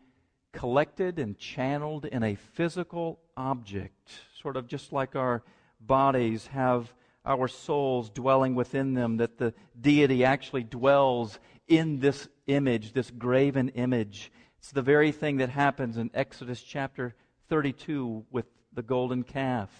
collected 0.53 1.19
and 1.19 1.39
channeled 1.39 2.05
in 2.05 2.23
a 2.23 2.35
physical 2.35 3.21
object, 3.37 4.11
sort 4.41 4.57
of 4.57 4.67
just 4.67 4.93
like 4.93 5.17
our 5.17 5.43
bodies 5.81 6.47
have 6.49 6.93
our 7.25 7.49
souls 7.49 8.11
dwelling 8.11 8.55
within 8.55 8.95
them, 8.95 9.19
that 9.19 9.39
the 9.39 9.53
deity 9.79 10.25
actually 10.25 10.65
dwells 10.65 11.39
in 11.67 12.01
this 12.01 12.29
image, 12.47 12.93
this 12.93 13.11
graven 13.11 13.69
image. 13.71 14.33
It's 14.59 14.73
the 14.73 14.83
very 14.83 15.13
thing 15.13 15.37
that 15.39 15.51
happens 15.51 15.99
in 15.99 16.11
Exodus 16.15 16.63
chapter 16.63 17.15
32 17.49 18.25
with 18.31 18.47
the 18.73 18.83
golden 18.83 19.23
calf. 19.23 19.71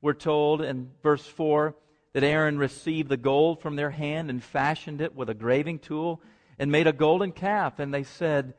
We're 0.00 0.14
told 0.14 0.62
in 0.62 0.90
verse 1.02 1.24
4 1.24 1.74
that 2.12 2.24
Aaron 2.24 2.58
received 2.58 3.08
the 3.08 3.16
gold 3.16 3.60
from 3.60 3.76
their 3.76 3.90
hand 3.90 4.30
and 4.30 4.42
fashioned 4.42 5.00
it 5.00 5.14
with 5.14 5.30
a 5.30 5.34
graving 5.34 5.78
tool 5.78 6.20
and 6.58 6.72
made 6.72 6.86
a 6.86 6.92
golden 6.92 7.32
calf. 7.32 7.78
And 7.78 7.92
they 7.92 8.02
said, 8.02 8.54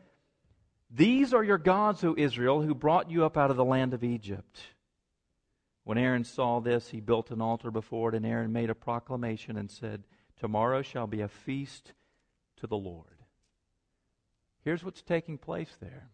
These 0.89 1.33
are 1.33 1.43
your 1.43 1.57
gods, 1.57 2.03
O 2.03 2.15
Israel, 2.17 2.61
who 2.61 2.75
brought 2.75 3.11
you 3.11 3.25
up 3.25 3.37
out 3.37 3.51
of 3.51 3.57
the 3.57 3.65
land 3.65 3.93
of 3.93 4.03
Egypt. 4.03 4.59
When 5.83 5.97
Aaron 5.97 6.25
saw 6.25 6.59
this, 6.59 6.89
he 6.89 6.99
built 6.99 7.31
an 7.31 7.41
altar 7.41 7.71
before 7.71 8.09
it, 8.09 8.15
and 8.15 8.25
Aaron 8.25 8.51
made 8.51 8.69
a 8.69 8.75
proclamation 8.75 9.57
and 9.57 9.71
said, 9.71 10.03
Tomorrow 10.39 10.81
shall 10.81 11.07
be 11.07 11.21
a 11.21 11.27
feast 11.27 11.93
to 12.57 12.67
the 12.67 12.77
Lord. 12.77 13.05
Here's 14.63 14.83
what's 14.83 15.01
taking 15.01 15.37
place 15.37 15.77
there. 15.79 16.09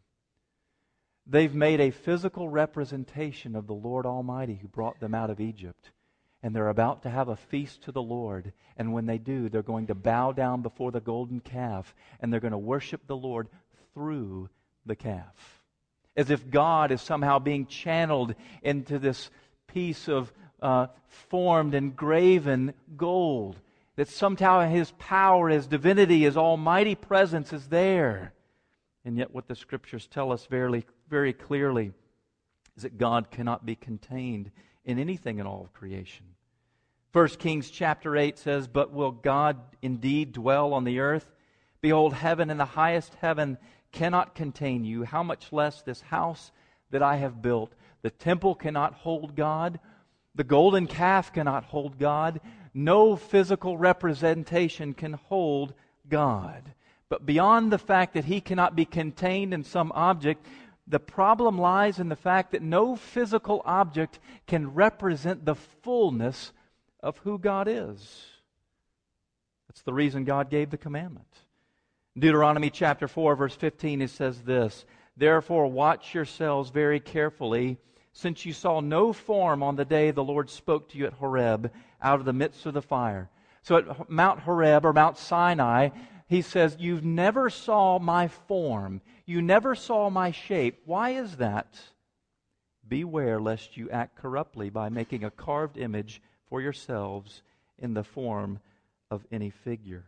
They've 1.25 1.55
made 1.55 1.79
a 1.79 1.91
physical 1.91 2.49
representation 2.49 3.55
of 3.55 3.65
the 3.65 3.73
Lord 3.73 4.05
Almighty 4.05 4.59
who 4.61 4.67
brought 4.67 4.99
them 4.99 5.15
out 5.15 5.29
of 5.29 5.39
Egypt. 5.39 5.91
And 6.43 6.53
they're 6.53 6.69
about 6.69 7.03
to 7.03 7.09
have 7.09 7.29
a 7.29 7.37
feast 7.37 7.83
to 7.83 7.93
the 7.93 8.01
Lord. 8.01 8.51
And 8.75 8.91
when 8.91 9.05
they 9.05 9.17
do, 9.17 9.47
they're 9.47 9.61
going 9.61 9.87
to 9.87 9.95
bow 9.95 10.33
down 10.33 10.61
before 10.61 10.91
the 10.91 10.99
golden 10.99 11.39
calf 11.39 11.95
and 12.19 12.31
they're 12.31 12.41
going 12.41 12.51
to 12.51 12.57
worship 12.57 13.07
the 13.07 13.15
Lord 13.15 13.47
through 13.93 14.49
the 14.85 14.95
calf. 14.95 15.63
As 16.17 16.29
if 16.29 16.49
God 16.49 16.91
is 16.91 17.01
somehow 17.01 17.39
being 17.39 17.65
channeled 17.65 18.35
into 18.61 18.99
this 18.99 19.31
piece 19.67 20.09
of 20.09 20.31
uh, 20.61 20.87
formed 21.07 21.73
and 21.73 21.95
graven 21.95 22.73
gold. 22.97 23.59
That 23.95 24.09
somehow 24.09 24.67
his 24.67 24.91
power, 24.99 25.49
his 25.49 25.67
divinity, 25.67 26.21
his 26.23 26.35
almighty 26.35 26.95
presence 26.95 27.53
is 27.53 27.67
there. 27.67 28.33
And 29.05 29.17
yet, 29.17 29.33
what 29.33 29.47
the 29.47 29.55
scriptures 29.55 30.07
tell 30.07 30.31
us 30.31 30.45
very, 30.45 30.85
very 31.09 31.33
clearly 31.33 31.93
is 32.75 32.83
that 32.83 32.97
God 32.97 33.31
cannot 33.31 33.65
be 33.65 33.75
contained 33.75 34.51
in 34.85 34.99
anything 34.99 35.39
in 35.39 35.47
all 35.47 35.63
of 35.63 35.73
creation. 35.73 36.25
1 37.13 37.27
Kings 37.29 37.69
chapter 37.69 38.17
8 38.17 38.39
says, 38.39 38.67
But 38.67 38.91
will 38.91 39.11
God 39.11 39.57
indeed 39.81 40.33
dwell 40.33 40.73
on 40.73 40.83
the 40.83 40.99
earth? 40.99 41.29
Behold, 41.81 42.13
heaven 42.13 42.49
and 42.49 42.59
the 42.59 42.65
highest 42.65 43.13
heaven 43.21 43.57
cannot 43.91 44.33
contain 44.33 44.83
you. 44.83 45.03
How 45.03 45.21
much 45.21 45.51
less 45.51 45.81
this 45.81 46.01
house 46.01 46.51
that 46.89 47.03
I 47.03 47.17
have 47.17 47.41
built? 47.41 47.73
The 48.01 48.09
temple 48.09 48.55
cannot 48.55 48.93
hold 48.95 49.35
God. 49.35 49.79
The 50.33 50.43
golden 50.43 50.87
calf 50.87 51.31
cannot 51.31 51.65
hold 51.65 51.99
God. 51.99 52.41
No 52.73 53.15
physical 53.15 53.77
representation 53.77 54.93
can 54.93 55.13
hold 55.13 55.75
God. 56.09 56.73
But 57.09 57.27
beyond 57.27 57.71
the 57.71 57.77
fact 57.77 58.15
that 58.15 58.25
he 58.25 58.41
cannot 58.41 58.75
be 58.75 58.85
contained 58.85 59.53
in 59.53 59.63
some 59.63 59.91
object, 59.93 60.43
the 60.87 60.99
problem 60.99 61.57
lies 61.57 61.99
in 61.99 62.09
the 62.09 62.15
fact 62.15 62.51
that 62.51 62.61
no 62.61 62.95
physical 62.95 63.61
object 63.65 64.19
can 64.47 64.73
represent 64.73 65.45
the 65.45 65.55
fullness 65.55 66.51
of 67.01 67.17
who 67.19 67.37
God 67.37 67.67
is. 67.67 68.25
That's 69.67 69.81
the 69.81 69.93
reason 69.93 70.25
God 70.25 70.49
gave 70.49 70.69
the 70.69 70.77
commandment. 70.77 71.27
Deuteronomy 72.17 72.69
chapter 72.69 73.07
4, 73.07 73.35
verse 73.35 73.55
15, 73.55 74.01
it 74.01 74.09
says 74.09 74.41
this 74.41 74.85
Therefore, 75.15 75.67
watch 75.67 76.13
yourselves 76.13 76.69
very 76.69 76.99
carefully, 76.99 77.77
since 78.11 78.45
you 78.45 78.53
saw 78.53 78.79
no 78.79 79.13
form 79.13 79.63
on 79.63 79.75
the 79.75 79.85
day 79.85 80.11
the 80.11 80.23
Lord 80.23 80.49
spoke 80.49 80.89
to 80.89 80.97
you 80.97 81.05
at 81.05 81.13
Horeb 81.13 81.71
out 82.01 82.19
of 82.19 82.25
the 82.25 82.33
midst 82.33 82.65
of 82.65 82.73
the 82.73 82.81
fire. 82.81 83.29
So 83.63 83.77
at 83.77 84.09
Mount 84.09 84.41
Horeb 84.41 84.85
or 84.85 84.93
Mount 84.93 85.17
Sinai, 85.17 85.89
he 86.33 86.41
says, 86.41 86.77
You 86.79 86.99
never 87.01 87.49
saw 87.49 87.99
my 87.99 88.27
form. 88.27 89.01
You 89.25 89.41
never 89.41 89.75
saw 89.75 90.09
my 90.09 90.31
shape. 90.31 90.81
Why 90.85 91.11
is 91.11 91.37
that? 91.37 91.79
Beware 92.87 93.39
lest 93.39 93.77
you 93.77 93.89
act 93.91 94.15
corruptly 94.15 94.71
by 94.71 94.89
making 94.89 95.23
a 95.23 95.31
carved 95.31 95.77
image 95.77 96.21
for 96.49 96.59
yourselves 96.59 97.43
in 97.77 97.93
the 97.93 98.03
form 98.03 98.59
of 99.11 99.25
any 99.31 99.51
figure. 99.51 100.05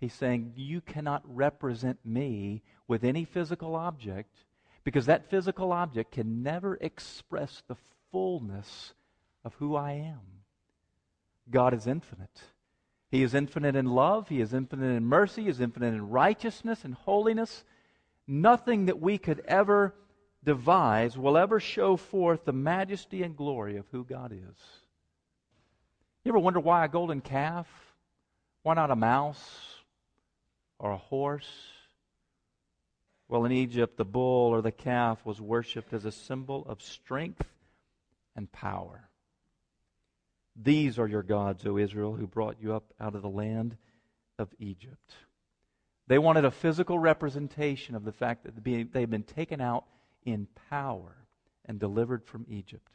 He's 0.00 0.14
saying, 0.14 0.54
You 0.56 0.80
cannot 0.80 1.22
represent 1.26 1.98
me 2.02 2.62
with 2.86 3.04
any 3.04 3.26
physical 3.26 3.76
object 3.76 4.44
because 4.84 5.04
that 5.04 5.28
physical 5.28 5.72
object 5.72 6.12
can 6.12 6.42
never 6.42 6.78
express 6.80 7.62
the 7.68 7.76
fullness 8.10 8.94
of 9.44 9.54
who 9.56 9.76
I 9.76 9.92
am. 9.92 10.20
God 11.50 11.74
is 11.74 11.86
infinite. 11.86 12.40
He 13.10 13.22
is 13.22 13.34
infinite 13.34 13.74
in 13.74 13.86
love. 13.86 14.28
He 14.28 14.40
is 14.40 14.52
infinite 14.52 14.94
in 14.94 15.04
mercy. 15.04 15.44
He 15.44 15.48
is 15.48 15.60
infinite 15.60 15.94
in 15.94 16.10
righteousness 16.10 16.84
and 16.84 16.94
holiness. 16.94 17.64
Nothing 18.26 18.86
that 18.86 19.00
we 19.00 19.16
could 19.16 19.40
ever 19.46 19.94
devise 20.44 21.16
will 21.16 21.36
ever 21.36 21.58
show 21.60 21.96
forth 21.96 22.44
the 22.44 22.52
majesty 22.52 23.22
and 23.22 23.36
glory 23.36 23.76
of 23.76 23.86
who 23.90 24.04
God 24.04 24.32
is. 24.32 24.58
You 26.24 26.32
ever 26.32 26.38
wonder 26.38 26.60
why 26.60 26.84
a 26.84 26.88
golden 26.88 27.22
calf? 27.22 27.66
Why 28.62 28.74
not 28.74 28.90
a 28.90 28.96
mouse 28.96 29.76
or 30.78 30.90
a 30.90 30.96
horse? 30.98 31.48
Well, 33.28 33.44
in 33.46 33.52
Egypt, 33.52 33.96
the 33.96 34.04
bull 34.04 34.50
or 34.50 34.60
the 34.60 34.72
calf 34.72 35.24
was 35.24 35.40
worshipped 35.40 35.92
as 35.92 36.04
a 36.04 36.12
symbol 36.12 36.66
of 36.66 36.82
strength 36.82 37.46
and 38.36 38.50
power. 38.52 39.08
These 40.60 40.98
are 40.98 41.06
your 41.06 41.22
gods, 41.22 41.64
O 41.64 41.78
Israel, 41.78 42.14
who 42.14 42.26
brought 42.26 42.56
you 42.60 42.74
up 42.74 42.92
out 43.00 43.14
of 43.14 43.22
the 43.22 43.28
land 43.28 43.76
of 44.38 44.48
Egypt. 44.58 45.14
They 46.08 46.18
wanted 46.18 46.44
a 46.44 46.50
physical 46.50 46.98
representation 46.98 47.94
of 47.94 48.04
the 48.04 48.12
fact 48.12 48.44
that 48.44 48.64
they 48.64 49.00
had 49.00 49.10
been 49.10 49.22
taken 49.22 49.60
out 49.60 49.84
in 50.24 50.48
power 50.68 51.16
and 51.64 51.78
delivered 51.78 52.24
from 52.24 52.46
Egypt. 52.48 52.88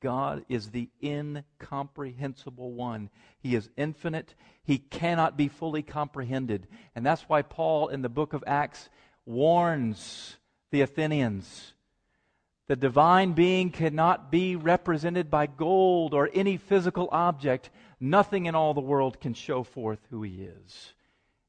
God 0.00 0.44
is 0.48 0.70
the 0.70 0.88
incomprehensible 1.02 2.72
one. 2.72 3.10
He 3.38 3.54
is 3.54 3.70
infinite. 3.76 4.34
He 4.62 4.78
cannot 4.78 5.36
be 5.36 5.48
fully 5.48 5.82
comprehended. 5.82 6.66
And 6.94 7.04
that's 7.04 7.22
why 7.22 7.42
Paul 7.42 7.88
in 7.88 8.02
the 8.02 8.08
book 8.08 8.32
of 8.32 8.44
Acts 8.46 8.88
warns 9.24 10.36
the 10.70 10.80
Athenians 10.80 11.74
the 12.68 12.76
divine 12.76 13.32
being 13.32 13.70
cannot 13.70 14.30
be 14.30 14.56
represented 14.56 15.30
by 15.30 15.46
gold 15.46 16.14
or 16.14 16.28
any 16.34 16.56
physical 16.56 17.08
object. 17.12 17.70
Nothing 18.00 18.46
in 18.46 18.54
all 18.54 18.74
the 18.74 18.80
world 18.80 19.20
can 19.20 19.34
show 19.34 19.62
forth 19.62 20.00
who 20.10 20.22
he 20.22 20.42
is. 20.42 20.92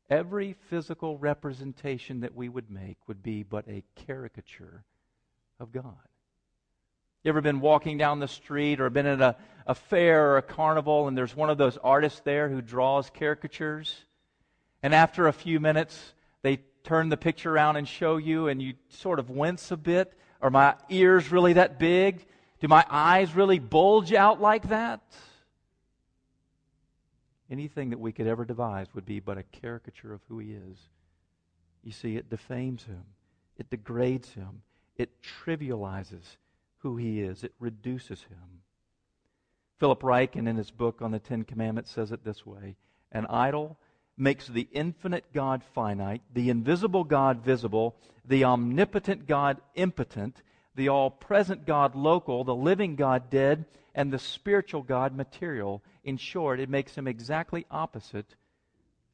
Every 0.10 0.54
physical 0.70 1.18
representation 1.18 2.22
that 2.22 2.36
we 2.36 2.50
would 2.50 2.70
make 2.70 2.98
would 3.08 3.24
be 3.24 3.44
but 3.44 3.68
a 3.68 3.84
caricature 3.96 4.84
of 5.60 5.72
God. 5.72 5.96
You 7.24 7.30
ever 7.30 7.42
been 7.42 7.60
walking 7.60 7.98
down 7.98 8.20
the 8.20 8.28
street 8.28 8.80
or 8.80 8.90
been 8.90 9.08
at 9.08 9.20
a, 9.20 9.36
a 9.66 9.76
fair 9.76 10.32
or 10.32 10.38
a 10.38 10.44
carnival 10.44 11.08
and 11.08 11.18
there's 11.18 11.36
one 11.36 11.50
of 11.50 11.58
those 11.58 11.78
artists 11.84 12.22
there 12.22 12.48
who 12.48 12.62
draws 12.62 13.10
caricatures? 13.10 14.06
And 14.84 14.94
after 14.94 15.28
a 15.28 15.34
few 15.34 15.60
minutes, 15.60 16.14
they 16.44 16.58
turn 16.84 17.10
the 17.10 17.18
picture 17.18 17.52
around 17.52 17.76
and 17.76 17.88
show 17.88 18.16
you, 18.16 18.48
and 18.48 18.62
you 18.62 18.76
sort 18.88 19.20
of 19.20 19.30
wince 19.30 19.72
a 19.72 19.78
bit 19.78 20.14
are 20.42 20.50
my 20.50 20.76
ears 20.90 21.32
really 21.32 21.54
that 21.54 21.80
big? 21.80 22.26
Do 22.60 22.68
my 22.68 22.86
eyes 22.90 23.36
really 23.36 23.60
bulge 23.60 24.14
out 24.14 24.42
like 24.42 24.70
that? 24.70 25.02
Anything 27.50 27.92
that 27.92 28.00
we 28.00 28.12
could 28.12 28.28
ever 28.28 28.46
devise 28.46 28.88
would 28.94 29.06
be 29.06 29.20
but 29.20 29.38
a 29.38 29.44
caricature 29.44 30.14
of 30.14 30.22
who 30.28 30.40
he 30.40 30.52
is. 30.52 30.78
You 31.84 31.92
see, 31.92 32.18
it 32.18 32.30
defames 32.30 32.84
him, 32.84 33.04
it 33.58 33.70
degrades 33.70 34.34
him, 34.34 34.62
it 34.98 35.10
trivializes 35.22 36.38
who 36.80 36.98
he 36.98 37.22
is, 37.22 37.44
it 37.44 37.54
reduces 37.60 38.24
him. 38.24 38.62
Philip 39.78 40.02
Ryken, 40.02 40.48
in 40.48 40.58
his 40.58 40.72
book 40.72 41.02
on 41.02 41.12
the 41.12 41.20
Ten 41.20 41.44
Commandments, 41.44 41.92
says 41.92 42.12
it 42.12 42.26
this 42.26 42.46
way 42.46 42.76
An 43.12 43.26
idol 43.28 43.78
makes 44.18 44.48
the 44.48 44.68
infinite 44.72 45.26
God 45.34 45.64
finite, 45.76 46.24
the 46.34 46.50
invisible 46.50 47.04
God 47.04 47.44
visible, 47.44 47.96
the 48.26 48.44
omnipotent 48.44 49.28
God 49.28 49.62
impotent, 49.76 50.42
the 50.76 50.90
all 50.90 51.12
present 51.12 51.66
God 51.66 51.96
local, 51.96 52.44
the 52.44 52.56
living 52.56 52.96
God 52.96 53.30
dead, 53.30 53.66
and 53.94 54.12
the 54.12 54.20
spiritual 54.20 54.82
God 54.82 55.16
material. 55.16 55.84
In 56.04 56.18
short, 56.18 56.60
it 56.60 56.70
makes 56.70 56.96
him 56.96 57.08
exactly 57.08 57.66
opposite 57.70 58.36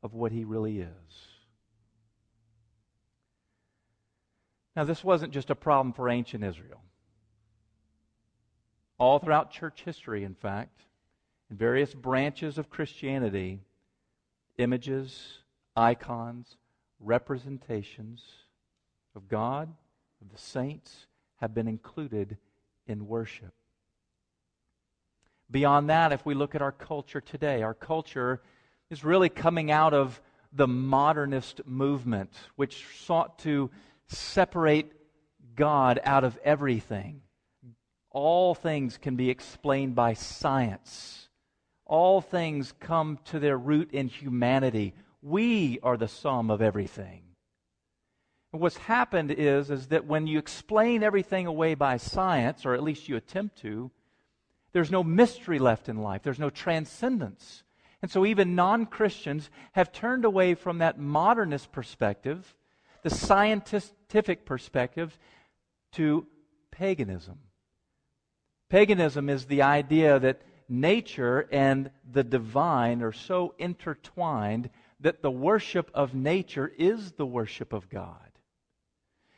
of 0.01 0.13
what 0.13 0.31
he 0.31 0.43
really 0.43 0.79
is. 0.79 1.27
Now, 4.75 4.85
this 4.85 5.03
wasn't 5.03 5.33
just 5.33 5.49
a 5.49 5.55
problem 5.55 5.93
for 5.93 6.09
ancient 6.09 6.43
Israel. 6.43 6.81
All 8.97 9.19
throughout 9.19 9.51
church 9.51 9.83
history, 9.83 10.23
in 10.23 10.33
fact, 10.33 10.81
in 11.49 11.57
various 11.57 11.93
branches 11.93 12.57
of 12.57 12.69
Christianity, 12.69 13.59
images, 14.57 15.39
icons, 15.75 16.57
representations 16.99 18.23
of 19.15 19.27
God, 19.27 19.73
of 20.21 20.31
the 20.31 20.37
saints, 20.37 21.07
have 21.37 21.53
been 21.53 21.67
included 21.67 22.37
in 22.87 23.07
worship. 23.07 23.53
Beyond 25.51 25.89
that, 25.89 26.11
if 26.11 26.25
we 26.25 26.33
look 26.33 26.55
at 26.55 26.61
our 26.61 26.71
culture 26.71 27.21
today, 27.21 27.61
our 27.61 27.73
culture 27.73 28.41
is 28.89 29.03
really 29.03 29.29
coming 29.29 29.71
out 29.71 29.93
of 29.93 30.21
the 30.51 30.67
modernist 30.67 31.61
movement, 31.65 32.31
which 32.55 32.85
sought 33.05 33.39
to 33.39 33.69
separate 34.07 34.91
God 35.55 35.99
out 36.03 36.23
of 36.23 36.37
everything. 36.43 37.21
All 38.11 38.53
things 38.53 38.97
can 38.97 39.15
be 39.15 39.29
explained 39.29 39.95
by 39.95 40.13
science. 40.13 41.22
All 41.85 42.21
things 42.21 42.73
come 42.79 43.19
to 43.25 43.39
their 43.39 43.57
root 43.57 43.91
in 43.91 44.07
humanity. 44.07 44.93
We 45.21 45.79
are 45.83 45.97
the 45.97 46.07
sum 46.07 46.49
of 46.49 46.61
everything. 46.61 47.23
And 48.51 48.61
what's 48.61 48.77
happened 48.77 49.31
is, 49.31 49.69
is 49.71 49.87
that 49.87 50.05
when 50.05 50.27
you 50.27 50.37
explain 50.37 51.03
everything 51.03 51.47
away 51.47 51.73
by 51.73 51.97
science, 51.97 52.65
or 52.65 52.73
at 52.75 52.83
least 52.83 53.09
you 53.09 53.15
attempt 53.15 53.57
to, 53.61 53.91
there's 54.73 54.91
no 54.91 55.03
mystery 55.03 55.59
left 55.59 55.89
in 55.89 55.97
life. 55.97 56.21
There's 56.23 56.39
no 56.39 56.49
transcendence. 56.49 57.63
And 58.01 58.11
so 58.11 58.25
even 58.25 58.55
non 58.55 58.85
Christians 58.85 59.49
have 59.71 59.91
turned 59.91 60.25
away 60.25 60.55
from 60.55 60.79
that 60.79 60.99
modernist 60.99 61.71
perspective, 61.71 62.55
the 63.01 63.09
scientific 63.09 64.45
perspective, 64.45 65.17
to 65.93 66.27
paganism. 66.69 67.39
Paganism 68.69 69.29
is 69.29 69.45
the 69.45 69.61
idea 69.61 70.19
that 70.19 70.41
nature 70.69 71.47
and 71.51 71.91
the 72.11 72.23
divine 72.23 73.01
are 73.01 73.11
so 73.11 73.53
intertwined 73.57 74.69
that 74.99 75.21
the 75.21 75.31
worship 75.31 75.91
of 75.93 76.13
nature 76.13 76.71
is 76.77 77.11
the 77.13 77.25
worship 77.25 77.73
of 77.73 77.89
God. 77.89 78.17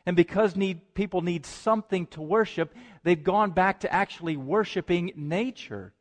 And 0.05 0.15
because 0.15 0.55
need, 0.55 0.93
people 0.93 1.21
need 1.21 1.45
something 1.45 2.05
to 2.07 2.21
worship, 2.21 2.73
they've 3.03 3.23
gone 3.23 3.51
back 3.51 3.79
to 3.79 3.91
actually 3.91 4.37
worshiping 4.37 5.11
nature 5.15 5.93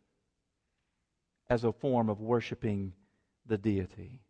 as 1.49 1.65
a 1.65 1.73
form 1.73 2.11
of 2.11 2.21
worshiping 2.21 2.93
the 3.47 3.57
deity. 3.57 4.21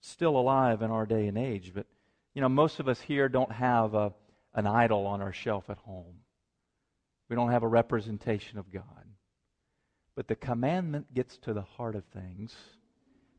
Still 0.00 0.36
alive 0.36 0.82
in 0.82 0.90
our 0.90 1.06
day 1.06 1.26
and 1.26 1.38
age, 1.38 1.72
but 1.74 1.86
you 2.34 2.42
know, 2.42 2.48
most 2.48 2.80
of 2.80 2.88
us 2.88 3.00
here 3.00 3.28
don't 3.28 3.50
have 3.50 3.94
a, 3.94 4.12
an 4.54 4.66
idol 4.66 5.06
on 5.06 5.22
our 5.22 5.32
shelf 5.32 5.70
at 5.70 5.78
home. 5.78 6.20
We 7.28 7.36
don't 7.36 7.50
have 7.50 7.62
a 7.62 7.68
representation 7.68 8.58
of 8.58 8.70
God. 8.70 8.84
But 10.18 10.26
the 10.26 10.34
commandment 10.34 11.14
gets 11.14 11.38
to 11.42 11.52
the 11.52 11.62
heart 11.62 11.94
of 11.94 12.02
things 12.06 12.52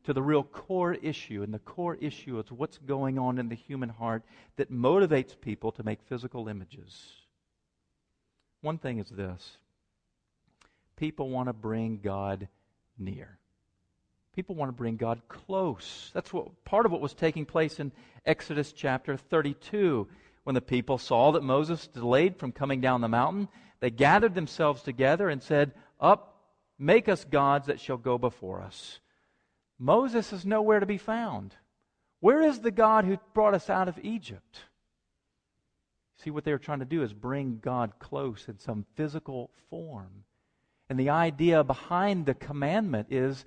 to 0.04 0.14
the 0.14 0.22
real 0.22 0.42
core 0.42 0.94
issue. 0.94 1.42
And 1.42 1.52
the 1.52 1.58
core 1.58 1.98
issue 2.00 2.38
is 2.38 2.50
what's 2.50 2.78
going 2.78 3.18
on 3.18 3.36
in 3.36 3.50
the 3.50 3.54
human 3.54 3.90
heart 3.90 4.22
that 4.56 4.72
motivates 4.72 5.38
people 5.38 5.72
to 5.72 5.82
make 5.82 6.00
physical 6.08 6.48
images. 6.48 7.12
One 8.62 8.78
thing 8.78 8.98
is 8.98 9.10
this 9.10 9.58
people 10.96 11.28
want 11.28 11.50
to 11.50 11.52
bring 11.52 12.00
God 12.02 12.48
near. 12.98 13.36
People 14.34 14.54
want 14.54 14.70
to 14.70 14.74
bring 14.74 14.96
God 14.96 15.20
close. 15.28 16.10
That's 16.14 16.32
what 16.32 16.64
part 16.64 16.86
of 16.86 16.92
what 16.92 17.02
was 17.02 17.12
taking 17.12 17.44
place 17.44 17.78
in 17.78 17.92
Exodus 18.24 18.72
chapter 18.72 19.18
32. 19.18 20.08
When 20.44 20.54
the 20.54 20.62
people 20.62 20.96
saw 20.96 21.32
that 21.32 21.42
Moses 21.42 21.88
delayed 21.88 22.38
from 22.38 22.52
coming 22.52 22.80
down 22.80 23.02
the 23.02 23.08
mountain, 23.08 23.48
they 23.80 23.90
gathered 23.90 24.34
themselves 24.34 24.80
together 24.80 25.28
and 25.28 25.42
said, 25.42 25.72
Up, 26.00 26.30
make 26.80 27.08
us 27.08 27.24
gods 27.24 27.68
that 27.68 27.78
shall 27.78 27.98
go 27.98 28.18
before 28.18 28.62
us. 28.62 28.98
Moses 29.78 30.32
is 30.32 30.44
nowhere 30.44 30.80
to 30.80 30.86
be 30.86 30.98
found. 30.98 31.54
Where 32.20 32.42
is 32.42 32.60
the 32.60 32.70
God 32.70 33.04
who 33.04 33.18
brought 33.34 33.54
us 33.54 33.70
out 33.70 33.88
of 33.88 33.98
Egypt? 34.02 34.60
See, 36.22 36.30
what 36.30 36.44
they 36.44 36.52
were 36.52 36.58
trying 36.58 36.80
to 36.80 36.84
do 36.84 37.02
is 37.02 37.12
bring 37.12 37.60
God 37.62 37.92
close 37.98 38.46
in 38.48 38.58
some 38.58 38.84
physical 38.94 39.50
form. 39.70 40.24
And 40.88 40.98
the 40.98 41.10
idea 41.10 41.62
behind 41.64 42.26
the 42.26 42.34
commandment 42.34 43.08
is 43.10 43.44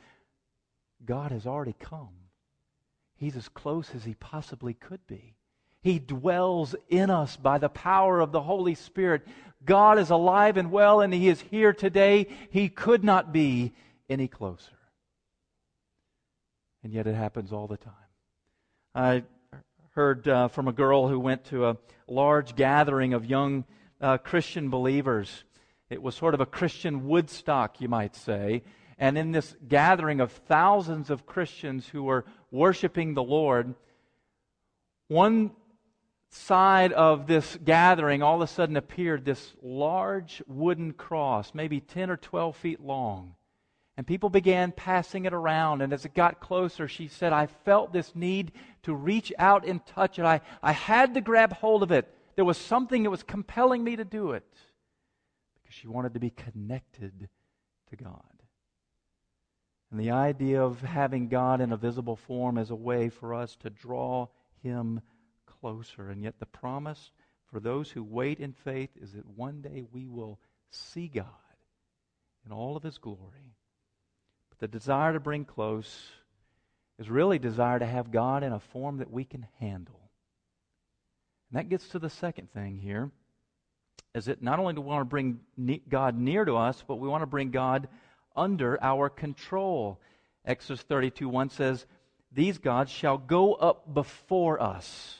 God 1.06 1.32
has 1.32 1.46
already 1.46 1.76
come. 1.78 2.10
He's 3.16 3.36
as 3.36 3.50
close 3.50 3.94
as 3.94 4.04
he 4.04 4.16
possibly 4.16 4.74
could 4.74 5.06
be. 5.08 5.36
He 5.82 6.00
dwells 6.00 6.76
in 6.90 7.10
us 7.10 7.36
by 7.36 7.58
the 7.58 7.70
power 7.70 8.22
of 8.22 8.32
the 8.32 8.42
Holy 8.42 8.74
Spirit. 8.74 9.28
God 9.66 10.00
is 10.00 10.10
alive 10.10 10.58
and 10.58 10.72
well, 10.72 11.02
and 11.02 11.14
He 11.14 11.30
is 11.30 11.42
here 11.42 11.74
today. 11.74 12.28
He 12.50 12.70
could 12.70 13.04
not 13.04 13.32
be 13.32 13.74
any 14.10 14.28
closer 14.28 14.74
and 16.84 16.94
yet 16.94 17.08
it 17.08 17.16
happens 17.16 17.52
all 17.52 17.68
the 17.68 17.78
time. 17.78 17.94
I 18.94 19.24
heard 19.96 20.28
uh, 20.28 20.50
from 20.50 20.68
a 20.68 20.74
girl 20.74 21.08
who 21.08 21.20
went 21.20 21.46
to 21.46 21.68
a 21.68 21.78
large 22.08 22.56
gathering 22.56 23.14
of 23.14 23.26
young 23.26 23.64
uh, 24.02 24.18
Christian 24.18 24.70
believers. 24.70 25.46
It 25.90 26.02
was 26.02 26.16
sort 26.16 26.34
of 26.34 26.42
a 26.42 26.46
Christian 26.46 27.08
Woodstock, 27.08 27.80
you 27.80 27.88
might 27.88 28.16
say. 28.16 28.64
And 28.98 29.18
in 29.18 29.32
this 29.32 29.56
gathering 29.68 30.20
of 30.20 30.32
thousands 30.32 31.10
of 31.10 31.26
Christians 31.26 31.88
who 31.88 32.04
were 32.04 32.26
worshiping 32.52 33.14
the 33.14 33.24
Lord, 33.24 33.74
one 35.08 35.52
side 36.34 36.92
of 36.94 37.28
this 37.28 37.58
gathering 37.64 38.24
all 38.24 38.36
of 38.36 38.42
a 38.42 38.52
sudden 38.52 38.76
appeared 38.76 39.24
this 39.24 39.54
large 39.62 40.42
wooden 40.48 40.94
cross, 40.94 41.52
maybe 41.54 41.80
10 41.80 42.10
or 42.10 42.18
12 42.18 42.56
feet 42.58 42.82
long. 42.82 43.36
And 43.96 44.08
people 44.08 44.30
began 44.30 44.72
passing 44.72 45.26
it 45.26 45.34
around. 45.34 45.82
And 45.82 45.94
as 45.94 46.04
it 46.04 46.16
got 46.16 46.40
closer, 46.40 46.88
she 46.88 47.08
said, 47.08 47.32
I 47.32 47.46
felt 47.46 47.94
this 47.94 48.16
need 48.16 48.52
to 48.84 48.94
reach 48.94 49.32
out 49.38 49.68
and 49.68 49.86
touch 49.86 50.18
it. 50.18 50.26
I, 50.26 50.42
I 50.64 50.72
had 50.72 51.14
to 51.14 51.22
grab 51.22 51.54
hold 51.54 51.84
of 51.84 51.92
it. 51.92 52.12
There 52.36 52.46
was 52.46 52.58
something 52.58 53.04
that 53.04 53.12
was 53.12 53.22
compelling 53.22 53.84
me 53.84 53.96
to 53.96 54.04
do 54.04 54.32
it 54.32 54.48
because 55.56 55.76
she 55.76 55.88
wanted 55.88 56.16
to 56.16 56.20
be 56.20 56.32
connected 56.32 57.30
to 57.92 57.96
God. 57.96 58.24
And 59.92 60.00
the 60.00 60.10
idea 60.10 60.64
of 60.64 60.82
having 60.82 61.28
God 61.28 61.62
in 61.62 61.72
a 61.72 61.78
visible 61.78 62.16
form 62.16 62.58
is 62.58 62.72
a 62.72 62.76
way 62.76 63.10
for 63.10 63.36
us 63.36 63.56
to 63.58 63.70
draw 63.70 64.28
Him 64.64 65.02
closer. 65.64 66.10
And 66.10 66.22
yet, 66.22 66.40
the 66.40 66.46
promise 66.46 67.12
for 67.46 67.62
those 67.62 67.90
who 67.90 68.04
wait 68.04 68.40
in 68.40 68.52
faith 68.52 68.90
is 69.02 69.14
that 69.14 69.26
one 69.26 69.62
day 69.62 69.86
we 69.94 70.08
will 70.08 70.38
see 70.72 71.08
God 71.08 71.26
in 72.46 72.52
all 72.52 72.76
of 72.76 72.84
His 72.84 72.98
glory 72.98 73.56
But 74.50 74.60
the 74.60 74.68
desire 74.68 75.14
to 75.14 75.22
bring 75.22 75.46
close 75.46 76.10
is 77.00 77.10
really 77.10 77.40
desire 77.40 77.80
to 77.80 77.86
have 77.86 78.12
God 78.12 78.44
in 78.44 78.52
a 78.52 78.60
form 78.60 78.98
that 78.98 79.10
we 79.10 79.24
can 79.24 79.48
handle. 79.62 80.02
And 81.50 81.60
that 81.60 81.70
gets 81.70 81.88
to 81.90 82.00
the 82.00 82.10
second 82.10 82.52
thing 82.52 82.78
here 82.78 83.10
is 84.14 84.26
that 84.26 84.44
not 84.44 84.60
only 84.60 84.74
do 84.74 84.82
we 84.82 84.88
want 84.88 85.02
to 85.02 85.06
bring 85.06 85.40
God 85.88 86.20
near 86.20 86.44
to 86.44 86.58
us, 86.58 86.84
but 86.86 86.98
we 86.98 87.08
want 87.08 87.22
to 87.22 87.28
bring 87.28 87.52
God 87.52 87.88
under 88.36 88.84
our 88.84 89.08
control. 89.08 90.02
Exodus 90.46 90.84
32 90.84 91.30
1 91.30 91.52
says, 91.52 91.86
These 92.34 92.58
gods 92.58 92.92
shall 92.92 93.18
go 93.18 93.54
up 93.54 93.94
before 93.94 94.62
us. 94.62 95.20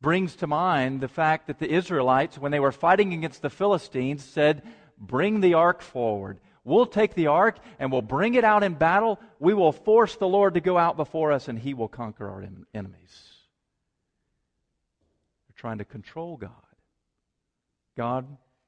Brings 0.00 0.36
to 0.36 0.46
mind 0.46 1.00
the 1.00 1.08
fact 1.08 1.46
that 1.48 1.58
the 1.58 1.70
Israelites, 1.70 2.38
when 2.38 2.52
they 2.52 2.60
were 2.60 2.72
fighting 2.72 3.12
against 3.12 3.42
the 3.42 3.50
Philistines, 3.50 4.24
said, 4.24 4.62
Bring 4.98 5.40
the 5.40 5.54
ark 5.54 5.82
forward. 5.82 6.40
We'll 6.64 6.86
take 6.86 7.14
the 7.14 7.28
ark 7.28 7.58
and 7.78 7.90
we'll 7.90 8.02
bring 8.02 8.34
it 8.34 8.44
out 8.44 8.62
in 8.62 8.74
battle. 8.74 9.18
We 9.38 9.54
will 9.54 9.72
force 9.72 10.16
the 10.16 10.28
Lord 10.28 10.54
to 10.54 10.60
go 10.60 10.76
out 10.76 10.96
before 10.96 11.32
us 11.32 11.48
and 11.48 11.58
he 11.58 11.74
will 11.74 11.88
conquer 11.88 12.28
our 12.28 12.42
enemies. 12.74 13.30
They're 15.48 15.56
trying 15.56 15.78
to 15.78 15.84
control 15.84 16.36
God. 16.36 16.50
God, 17.96 18.26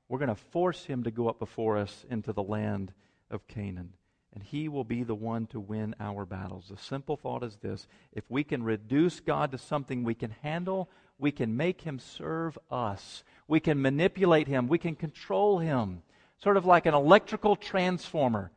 we're 0.08 0.18
going 0.18 0.28
to 0.28 0.34
force 0.34 0.84
him 0.84 1.04
to 1.04 1.10
go 1.10 1.28
up 1.28 1.38
before 1.38 1.76
us 1.76 2.04
into 2.10 2.32
the 2.32 2.42
land 2.42 2.92
of 3.30 3.46
Canaan. 3.46 3.92
And 4.34 4.42
he 4.42 4.68
will 4.68 4.84
be 4.84 5.02
the 5.02 5.14
one 5.14 5.46
to 5.48 5.60
win 5.60 5.94
our 6.00 6.24
battles. 6.24 6.66
The 6.70 6.76
simple 6.76 7.16
thought 7.16 7.42
is 7.42 7.56
this 7.56 7.86
if 8.12 8.24
we 8.30 8.44
can 8.44 8.62
reduce 8.62 9.20
God 9.20 9.52
to 9.52 9.58
something 9.58 10.04
we 10.04 10.14
can 10.14 10.34
handle, 10.42 10.88
we 11.18 11.32
can 11.32 11.56
make 11.56 11.82
him 11.82 11.98
serve 11.98 12.58
us. 12.70 13.24
We 13.46 13.60
can 13.60 13.82
manipulate 13.82 14.48
him. 14.48 14.68
We 14.68 14.78
can 14.78 14.96
control 14.96 15.58
him 15.58 16.02
sort 16.42 16.56
of 16.56 16.66
like 16.66 16.86
an 16.86 16.94
electrical 16.94 17.56
transformer 17.56 18.50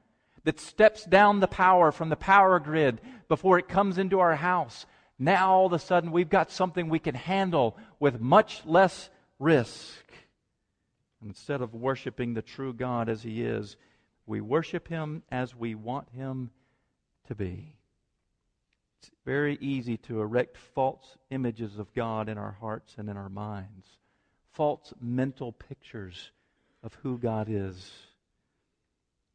that 0.44 0.60
steps 0.60 1.06
down 1.06 1.40
the 1.40 1.48
power 1.48 1.92
from 1.92 2.10
the 2.10 2.16
power 2.16 2.60
grid 2.60 3.02
before 3.28 3.60
it 3.60 3.68
comes 3.68 3.98
into 3.98 4.20
our 4.20 4.36
house. 4.36 4.86
Now, 5.18 5.52
all 5.52 5.66
of 5.68 5.74
a 5.74 5.80
sudden, 5.80 6.12
we've 6.12 6.30
got 6.30 6.52
something 6.52 6.90
we 6.90 7.00
can 7.00 7.16
handle 7.16 7.78
with 8.00 8.20
much 8.20 8.66
less 8.66 9.10
risk. 9.40 10.04
Instead 11.26 11.62
of 11.62 11.74
worshiping 11.74 12.34
the 12.34 12.42
true 12.42 12.74
God 12.74 13.10
as 13.10 13.24
He 13.24 13.42
is, 13.42 13.78
we 14.26 14.42
worship 14.42 14.88
Him 14.88 15.24
as 15.32 15.56
we 15.56 15.76
want 15.76 16.10
Him 16.10 16.52
to 17.28 17.36
be. 17.36 17.76
It's 19.00 19.12
very 19.26 19.58
easy 19.62 19.98
to 19.98 20.22
erect 20.22 20.58
false 20.58 21.18
images 21.30 21.78
of 21.78 21.94
God 21.94 22.28
in 22.30 22.38
our 22.38 22.58
hearts 22.60 22.96
and 22.98 23.10
in 23.10 23.18
our 23.18 23.30
minds, 23.30 23.88
false 24.54 24.94
mental 25.00 25.52
pictures 25.52 26.32
of 26.84 26.96
who 27.04 27.18
God 27.18 27.48
is. 27.50 27.92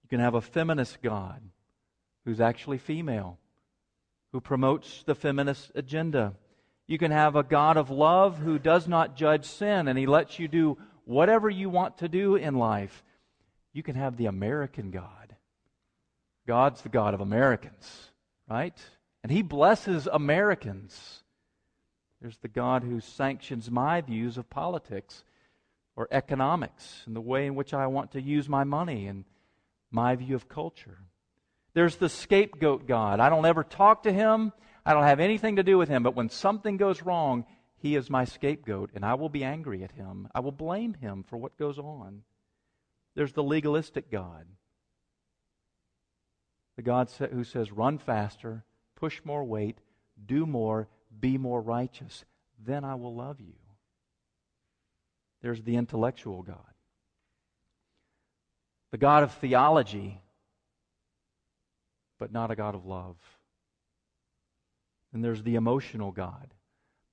You 0.03 0.09
can 0.09 0.20
have 0.20 0.35
a 0.35 0.40
feminist 0.40 1.03
God 1.03 1.40
who's 2.24 2.40
actually 2.40 2.79
female, 2.79 3.38
who 4.33 4.40
promotes 4.40 5.03
the 5.05 5.14
feminist 5.14 5.70
agenda. 5.74 6.35
You 6.87 6.98
can 6.98 7.11
have 7.11 7.37
a 7.37 7.42
God 7.42 7.76
of 7.76 7.90
love 7.90 8.38
who 8.38 8.59
does 8.59 8.88
not 8.88 9.16
judge 9.16 9.44
sin 9.44 9.88
and 9.88 9.98
he 9.98 10.07
lets 10.07 10.38
you 10.38 10.48
do 10.48 10.79
whatever 11.05 11.48
you 11.48 11.68
want 11.70 11.98
to 11.98 12.09
do 12.09 12.37
in 12.37 12.57
life. 12.57 13.05
You 13.72 13.83
can 13.83 13.94
have 13.94 14.16
the 14.16 14.26
American 14.26 14.90
God. 14.90 15.37
God's 16.46 16.83
the 16.83 16.88
God 16.88 17.14
of 17.14 17.20
Americans, 17.20 18.11
right? 18.48 18.76
And 19.22 19.30
he 19.30 19.42
blesses 19.42 20.09
Americans. 20.11 21.22
There's 22.20 22.38
the 22.38 22.48
God 22.48 22.83
who 22.83 23.00
sanctions 23.00 23.70
my 23.70 24.00
views 24.00 24.37
of 24.37 24.50
politics 24.50 25.22
or 25.96 26.09
economics 26.11 27.02
and 27.06 27.14
the 27.14 27.20
way 27.20 27.46
in 27.46 27.54
which 27.54 27.72
I 27.72 27.87
want 27.87 28.12
to 28.12 28.20
use 28.20 28.48
my 28.48 28.64
money 28.64 29.06
and 29.06 29.24
my 29.90 30.16
view 30.16 30.35
of 30.35 30.48
culture. 30.48 30.98
There's 31.74 31.96
the 31.96 32.09
scapegoat 32.09 32.87
God. 32.87 33.20
I 33.20 33.28
don't 33.28 33.46
ever 33.46 33.62
talk 33.62 34.02
to 34.04 34.12
him. 34.12 34.52
I 34.85 34.92
don't 34.92 35.04
have 35.04 35.20
anything 35.20 35.56
to 35.56 35.62
do 35.62 35.78
with 35.78 35.88
him. 35.88 36.02
But 36.02 36.16
when 36.16 36.28
something 36.28 36.76
goes 36.76 37.02
wrong, 37.02 37.44
he 37.76 37.96
is 37.96 38.11
my 38.11 38.24
scapegoat, 38.24 38.90
and 38.94 39.04
I 39.04 39.14
will 39.14 39.28
be 39.28 39.44
angry 39.44 39.83
at 39.85 39.92
him. 39.92 40.28
I 40.35 40.40
will 40.40 40.52
blame 40.52 40.94
him 40.94 41.24
for 41.28 41.37
what 41.37 41.56
goes 41.56 41.78
on. 41.78 42.22
There's 43.14 43.32
the 43.32 43.42
legalistic 43.42 44.10
God. 44.10 44.46
The 46.76 46.82
God 46.82 47.10
who 47.32 47.44
says, 47.44 47.72
run 47.72 47.98
faster, 47.98 48.64
push 48.96 49.20
more 49.24 49.44
weight, 49.44 49.78
do 50.24 50.46
more, 50.46 50.88
be 51.18 51.36
more 51.36 51.60
righteous. 51.60 52.24
Then 52.64 52.84
I 52.84 52.94
will 52.94 53.14
love 53.14 53.40
you. 53.40 53.54
There's 55.42 55.62
the 55.62 55.76
intellectual 55.76 56.42
God. 56.42 56.56
The 58.92 58.98
God 58.98 59.22
of 59.22 59.32
theology, 59.34 60.20
but 62.18 62.32
not 62.32 62.50
a 62.50 62.56
God 62.56 62.74
of 62.74 62.86
love. 62.86 63.16
And 65.12 65.24
there's 65.24 65.42
the 65.42 65.56
emotional 65.56 66.12
God. 66.12 66.52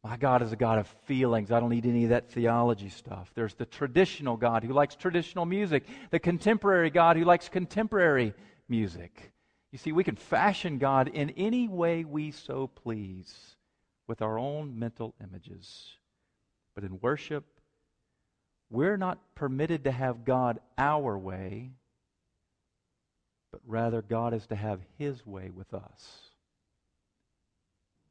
My 0.07 0.15
God 0.15 0.41
is 0.41 0.53
a 0.53 0.55
God 0.55 0.79
of 0.79 0.87
feelings. 1.05 1.51
I 1.51 1.59
don't 1.59 1.69
need 1.69 1.85
any 1.85 2.05
of 2.05 2.11
that 2.11 2.31
theology 2.31 2.87
stuff. 2.87 3.29
There's 3.35 3.55
the 3.55 3.65
traditional 3.65 4.37
God 4.37 4.63
who 4.63 4.71
likes 4.71 4.95
traditional 4.95 5.45
music, 5.45 5.83
the 6.11 6.19
contemporary 6.19 6.89
God 6.89 7.17
who 7.17 7.25
likes 7.25 7.49
contemporary 7.49 8.33
music. 8.69 9.33
You 9.73 9.77
see, 9.77 9.91
we 9.91 10.05
can 10.05 10.15
fashion 10.15 10.77
God 10.77 11.09
in 11.09 11.31
any 11.31 11.67
way 11.67 12.05
we 12.05 12.31
so 12.31 12.67
please 12.67 13.57
with 14.07 14.21
our 14.21 14.39
own 14.39 14.79
mental 14.79 15.13
images. 15.21 15.89
But 16.73 16.85
in 16.85 17.01
worship, 17.01 17.43
we're 18.69 18.95
not 18.95 19.19
permitted 19.35 19.83
to 19.83 19.91
have 19.91 20.23
God 20.23 20.61
our 20.77 21.17
way, 21.17 21.71
but 23.51 23.59
rather 23.67 24.01
God 24.01 24.33
is 24.33 24.47
to 24.47 24.55
have 24.55 24.79
His 24.97 25.25
way 25.25 25.49
with 25.49 25.73
us. 25.73 26.21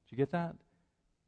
Did 0.04 0.12
you 0.12 0.18
get 0.18 0.32
that? 0.32 0.56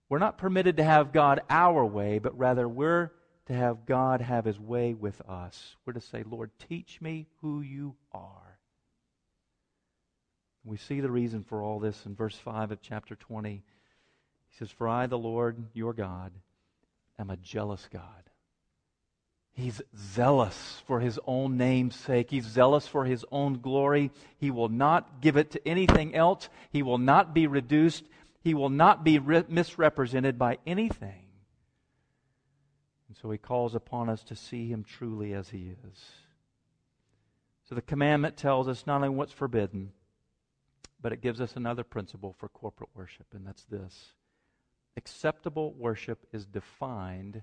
We're 0.09 0.19
not 0.19 0.39
permitted 0.39 0.79
to 0.79 0.85
have 0.85 1.13
God 1.13 1.41
our 1.51 1.85
way, 1.85 2.19
but 2.19 2.39
rather 2.39 2.69
we're 2.69 3.13
to 3.47 3.53
have 3.53 3.87
God 3.87 4.21
have 4.21 4.45
His 4.45 4.59
way 4.59 4.95
with 4.95 5.21
us. 5.29 5.77
We're 5.85 5.95
to 5.95 6.01
say, 6.01 6.23
Lord, 6.29 6.51
teach 6.69 7.01
me 7.01 7.27
who 7.41 7.61
you 7.61 7.95
are. 8.13 8.59
We 10.65 10.77
see 10.77 11.01
the 11.01 11.11
reason 11.11 11.45
for 11.45 11.63
all 11.63 11.79
this 11.79 12.05
in 12.07 12.15
verse 12.15 12.37
5 12.37 12.73
of 12.73 12.83
chapter 12.83 13.17
20. 13.17 13.51
He 13.51 14.57
says, 14.59 14.71
For 14.71 14.89
I, 14.89 15.07
the 15.07 15.19
Lord 15.19 15.65
your 15.73 15.93
God, 15.93 16.33
am 17.19 17.31
a 17.31 17.37
jealous 17.37 17.89
God 17.93 18.29
He's 19.59 19.83
zealous 20.15 20.85
for 20.87 21.01
his 21.01 21.19
own 21.27 21.57
name's 21.57 21.97
sake. 21.97 22.31
He's 22.31 22.47
zealous 22.47 22.87
for 22.87 23.05
his 23.05 23.25
own 23.33 23.61
glory. 23.61 24.13
He 24.39 24.53
will 24.53 24.69
not 24.69 25.21
give 25.21 25.37
it 25.37 25.51
to 25.51 25.69
anything 25.69 26.15
else. 26.15 26.49
He 26.71 26.85
will 26.85 26.99
not 26.99 27.35
be 27.35 27.49
reduced. 27.49 28.05
He 28.49 28.55
will 28.55 28.71
not 28.71 29.05
be 29.05 29.19
re- 29.19 29.45
misrepresented 29.47 30.39
by 30.39 30.57
anything. 30.67 31.27
And 33.07 33.17
so 33.21 33.31
he 33.31 33.37
calls 33.37 33.75
upon 33.75 34.09
us 34.09 34.25
to 34.25 34.35
see 34.35 34.69
him 34.69 34.85
truly 34.85 35.35
as 35.35 35.51
he 35.51 35.75
is. 35.85 36.05
So 37.69 37.75
the 37.75 37.83
commandment 37.83 38.39
tells 38.39 38.67
us 38.67 38.87
not 38.87 38.97
only 38.97 39.11
what's 39.11 39.33
forbidden, 39.33 39.93
but 40.99 41.13
it 41.13 41.21
gives 41.21 41.43
us 41.43 41.57
another 41.57 41.85
principle 41.85 42.35
for 42.39 42.49
corporate 42.49 42.89
worship, 42.95 43.27
and 43.35 43.47
that's 43.47 43.65
this 43.65 44.13
acceptable 44.97 45.75
worship 45.75 46.27
is 46.33 46.47
defined 46.47 47.43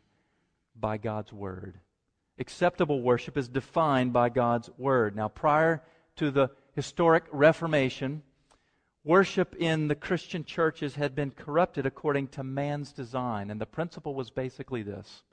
by 0.75 0.97
God's 0.97 1.31
word 1.31 1.79
acceptable 2.37 3.01
worship 3.01 3.37
is 3.37 3.47
defined 3.47 4.13
by 4.13 4.29
God's 4.29 4.69
Word. 4.77 5.15
Now, 5.15 5.27
prior 5.27 5.83
to 6.17 6.31
the 6.31 6.49
historic 6.73 7.25
Reformation, 7.31 8.23
worship 9.05 9.55
in 9.55 9.87
the 9.87 9.95
Christian 9.95 10.43
churches 10.43 10.95
had 10.95 11.15
been 11.15 11.31
corrupted 11.31 11.85
according 11.85 12.27
to 12.29 12.43
man's 12.43 12.91
design. 12.91 13.49
And 13.49 13.61
the 13.61 13.65
principle 13.65 14.13
was 14.13 14.29
basically 14.29 14.83
this 14.83 15.23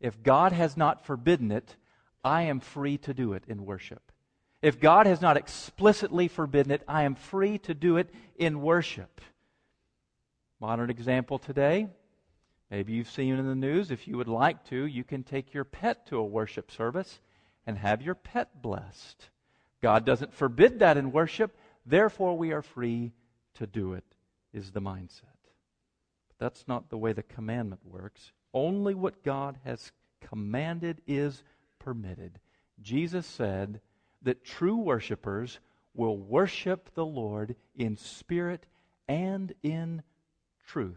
if 0.00 0.20
God 0.22 0.50
has 0.50 0.76
not 0.76 1.06
forbidden 1.06 1.52
it, 1.52 1.76
I 2.24 2.42
am 2.42 2.58
free 2.58 2.98
to 2.98 3.14
do 3.14 3.34
it 3.34 3.44
in 3.46 3.64
worship. 3.64 4.10
If 4.60 4.80
God 4.80 5.06
has 5.06 5.20
not 5.20 5.36
explicitly 5.36 6.26
forbidden 6.26 6.72
it, 6.72 6.82
I 6.88 7.04
am 7.04 7.14
free 7.14 7.58
to 7.58 7.74
do 7.74 7.98
it 7.98 8.12
in 8.36 8.60
worship. 8.60 9.20
Modern 10.60 10.90
example 10.90 11.38
today 11.38 11.88
Maybe 12.72 12.94
you've 12.94 13.10
seen 13.10 13.34
in 13.34 13.46
the 13.46 13.54
news, 13.54 13.90
if 13.90 14.08
you 14.08 14.16
would 14.16 14.28
like 14.28 14.64
to, 14.70 14.86
you 14.86 15.04
can 15.04 15.24
take 15.24 15.52
your 15.52 15.62
pet 15.62 16.06
to 16.06 16.16
a 16.16 16.24
worship 16.24 16.70
service 16.70 17.20
and 17.66 17.76
have 17.76 18.00
your 18.00 18.14
pet 18.14 18.62
blessed. 18.62 19.28
God 19.82 20.06
doesn't 20.06 20.32
forbid 20.32 20.78
that 20.78 20.96
in 20.96 21.12
worship, 21.12 21.54
therefore 21.84 22.36
we 22.36 22.52
are 22.52 22.62
free 22.62 23.12
to 23.54 23.66
do 23.66 23.94
it, 23.94 24.04
is 24.52 24.70
the 24.70 24.80
mindset. 24.80 25.22
But 26.28 26.38
that's 26.38 26.66
not 26.66 26.88
the 26.88 26.98
way 26.98 27.12
the 27.12 27.22
commandment 27.22 27.82
works. 27.84 28.32
Only 28.54 28.94
what 28.94 29.22
God 29.22 29.58
has 29.64 29.92
commanded 30.20 31.00
is 31.06 31.42
permitted. 31.78 32.38
Jesus 32.80 33.26
said 33.26 33.80
that 34.22 34.44
true 34.44 34.76
worshipers 34.76 35.58
will 35.94 36.16
worship 36.16 36.94
the 36.94 37.04
Lord 37.04 37.56
in 37.76 37.96
spirit 37.96 38.66
and 39.08 39.52
in 39.62 40.02
truth. 40.66 40.96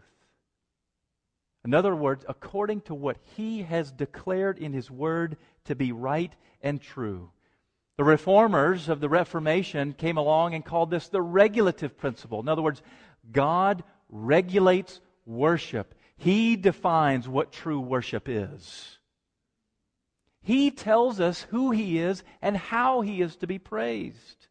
In 1.64 1.74
other 1.74 1.96
words, 1.96 2.24
according 2.28 2.82
to 2.82 2.94
what 2.94 3.18
he 3.36 3.62
has 3.62 3.90
declared 3.90 4.58
in 4.58 4.72
his 4.72 4.90
word 4.90 5.36
to 5.64 5.74
be 5.74 5.90
right 5.90 6.32
and 6.62 6.80
true. 6.80 7.30
The 7.96 8.04
reformers 8.04 8.88
of 8.88 9.00
the 9.00 9.08
Reformation 9.08 9.94
came 9.94 10.18
along 10.18 10.54
and 10.54 10.64
called 10.64 10.90
this 10.90 11.08
the 11.08 11.22
regulative 11.22 11.96
principle. 11.96 12.40
In 12.40 12.48
other 12.48 12.62
words, 12.62 12.82
God 13.32 13.84
regulates 14.10 15.00
worship. 15.24 15.94
He 16.18 16.56
defines 16.56 17.28
what 17.28 17.52
true 17.52 17.80
worship 17.80 18.28
is. 18.28 18.98
He 20.42 20.70
tells 20.70 21.20
us 21.20 21.42
who 21.42 21.70
He 21.70 21.98
is 21.98 22.22
and 22.42 22.56
how 22.56 23.00
He 23.00 23.22
is 23.22 23.36
to 23.36 23.46
be 23.46 23.58
praised. 23.58 24.46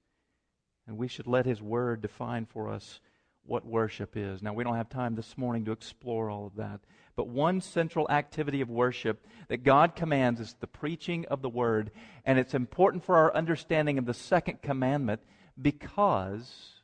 And 0.88 0.98
we 0.98 1.08
should 1.08 1.28
let 1.28 1.46
His 1.46 1.62
Word 1.62 2.02
define 2.02 2.48
for 2.48 2.70
us 2.70 3.00
what 3.44 3.66
worship 3.66 4.18
is. 4.18 4.42
Now, 4.42 4.54
we 4.54 4.64
don't 4.64 4.76
have 4.76 4.90
time 4.90 5.16
this 5.16 5.38
morning 5.38 5.66
to 5.66 5.72
explore 5.72 6.32
all 6.32 6.48
of 6.48 6.56
that. 6.56 6.82
But 7.16 7.28
one 7.28 7.62
central 7.62 8.10
activity 8.10 8.62
of 8.62 8.70
worship 8.70 9.26
that 9.48 9.64
God 9.64 9.96
commands 9.96 10.40
is 10.42 10.56
the 10.60 10.68
preaching 10.68 11.26
of 11.28 11.42
the 11.42 11.50
word. 11.50 11.92
And 12.26 12.38
it's 12.38 12.54
important 12.54 13.06
for 13.06 13.18
our 13.18 13.34
understanding 13.34 13.98
of 13.98 14.06
the 14.06 14.14
second 14.14 14.62
commandment 14.62 15.22
because 15.62 16.76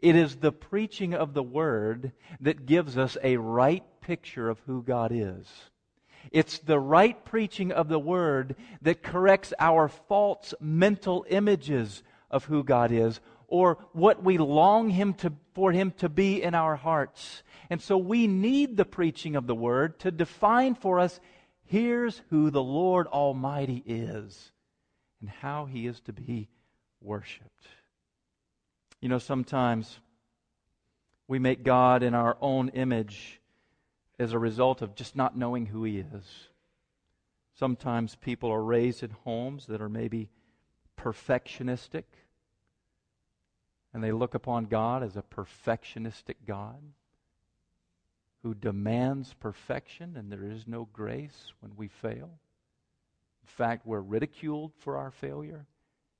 it 0.00 0.16
is 0.16 0.36
the 0.36 0.52
preaching 0.52 1.14
of 1.14 1.34
the 1.34 1.42
word 1.42 2.12
that 2.40 2.66
gives 2.66 2.96
us 2.96 3.16
a 3.22 3.36
right 3.36 3.84
picture 4.00 4.48
of 4.48 4.60
who 4.60 4.82
God 4.82 5.10
is. 5.12 5.46
It's 6.32 6.58
the 6.58 6.80
right 6.80 7.22
preaching 7.24 7.72
of 7.72 7.88
the 7.88 7.98
word 7.98 8.56
that 8.82 9.02
corrects 9.02 9.52
our 9.58 9.88
false 9.88 10.54
mental 10.60 11.24
images 11.28 12.02
of 12.30 12.44
who 12.46 12.64
God 12.64 12.90
is 12.92 13.20
or 13.48 13.78
what 13.92 14.22
we 14.22 14.38
long 14.38 14.90
him 14.90 15.14
to, 15.14 15.32
for 15.54 15.72
him 15.72 15.92
to 15.98 16.08
be 16.08 16.42
in 16.42 16.54
our 16.54 16.76
hearts. 16.76 17.42
And 17.70 17.80
so 17.80 17.96
we 17.96 18.26
need 18.26 18.76
the 18.76 18.84
preaching 18.84 19.36
of 19.36 19.46
the 19.46 19.54
word 19.54 19.98
to 20.00 20.10
define 20.10 20.74
for 20.74 20.98
us 20.98 21.20
here's 21.64 22.22
who 22.30 22.50
the 22.50 22.62
Lord 22.62 23.06
Almighty 23.06 23.82
is 23.86 24.52
and 25.20 25.28
how 25.28 25.66
he 25.66 25.86
is 25.86 26.00
to 26.02 26.12
be 26.12 26.48
worshiped. 27.00 27.66
You 29.00 29.08
know, 29.08 29.18
sometimes 29.18 29.98
we 31.28 31.38
make 31.38 31.62
God 31.62 32.02
in 32.02 32.14
our 32.14 32.36
own 32.40 32.68
image 32.70 33.40
as 34.18 34.32
a 34.32 34.38
result 34.38 34.82
of 34.82 34.94
just 34.94 35.16
not 35.16 35.36
knowing 35.36 35.66
who 35.66 35.84
he 35.84 35.98
is. 35.98 36.48
Sometimes 37.58 38.16
people 38.16 38.50
are 38.50 38.62
raised 38.62 39.02
in 39.02 39.10
homes 39.10 39.66
that 39.66 39.80
are 39.80 39.88
maybe 39.88 40.30
perfectionistic, 40.96 42.04
and 43.96 44.04
they 44.04 44.12
look 44.12 44.34
upon 44.34 44.66
God 44.66 45.02
as 45.02 45.16
a 45.16 45.22
perfectionistic 45.22 46.34
God 46.46 46.82
who 48.42 48.52
demands 48.52 49.32
perfection 49.32 50.18
and 50.18 50.30
there 50.30 50.44
is 50.44 50.66
no 50.66 50.86
grace 50.92 51.54
when 51.60 51.72
we 51.78 51.88
fail. 51.88 52.28
In 53.42 53.46
fact, 53.46 53.86
we're 53.86 54.02
ridiculed 54.02 54.72
for 54.76 54.98
our 54.98 55.10
failure. 55.10 55.64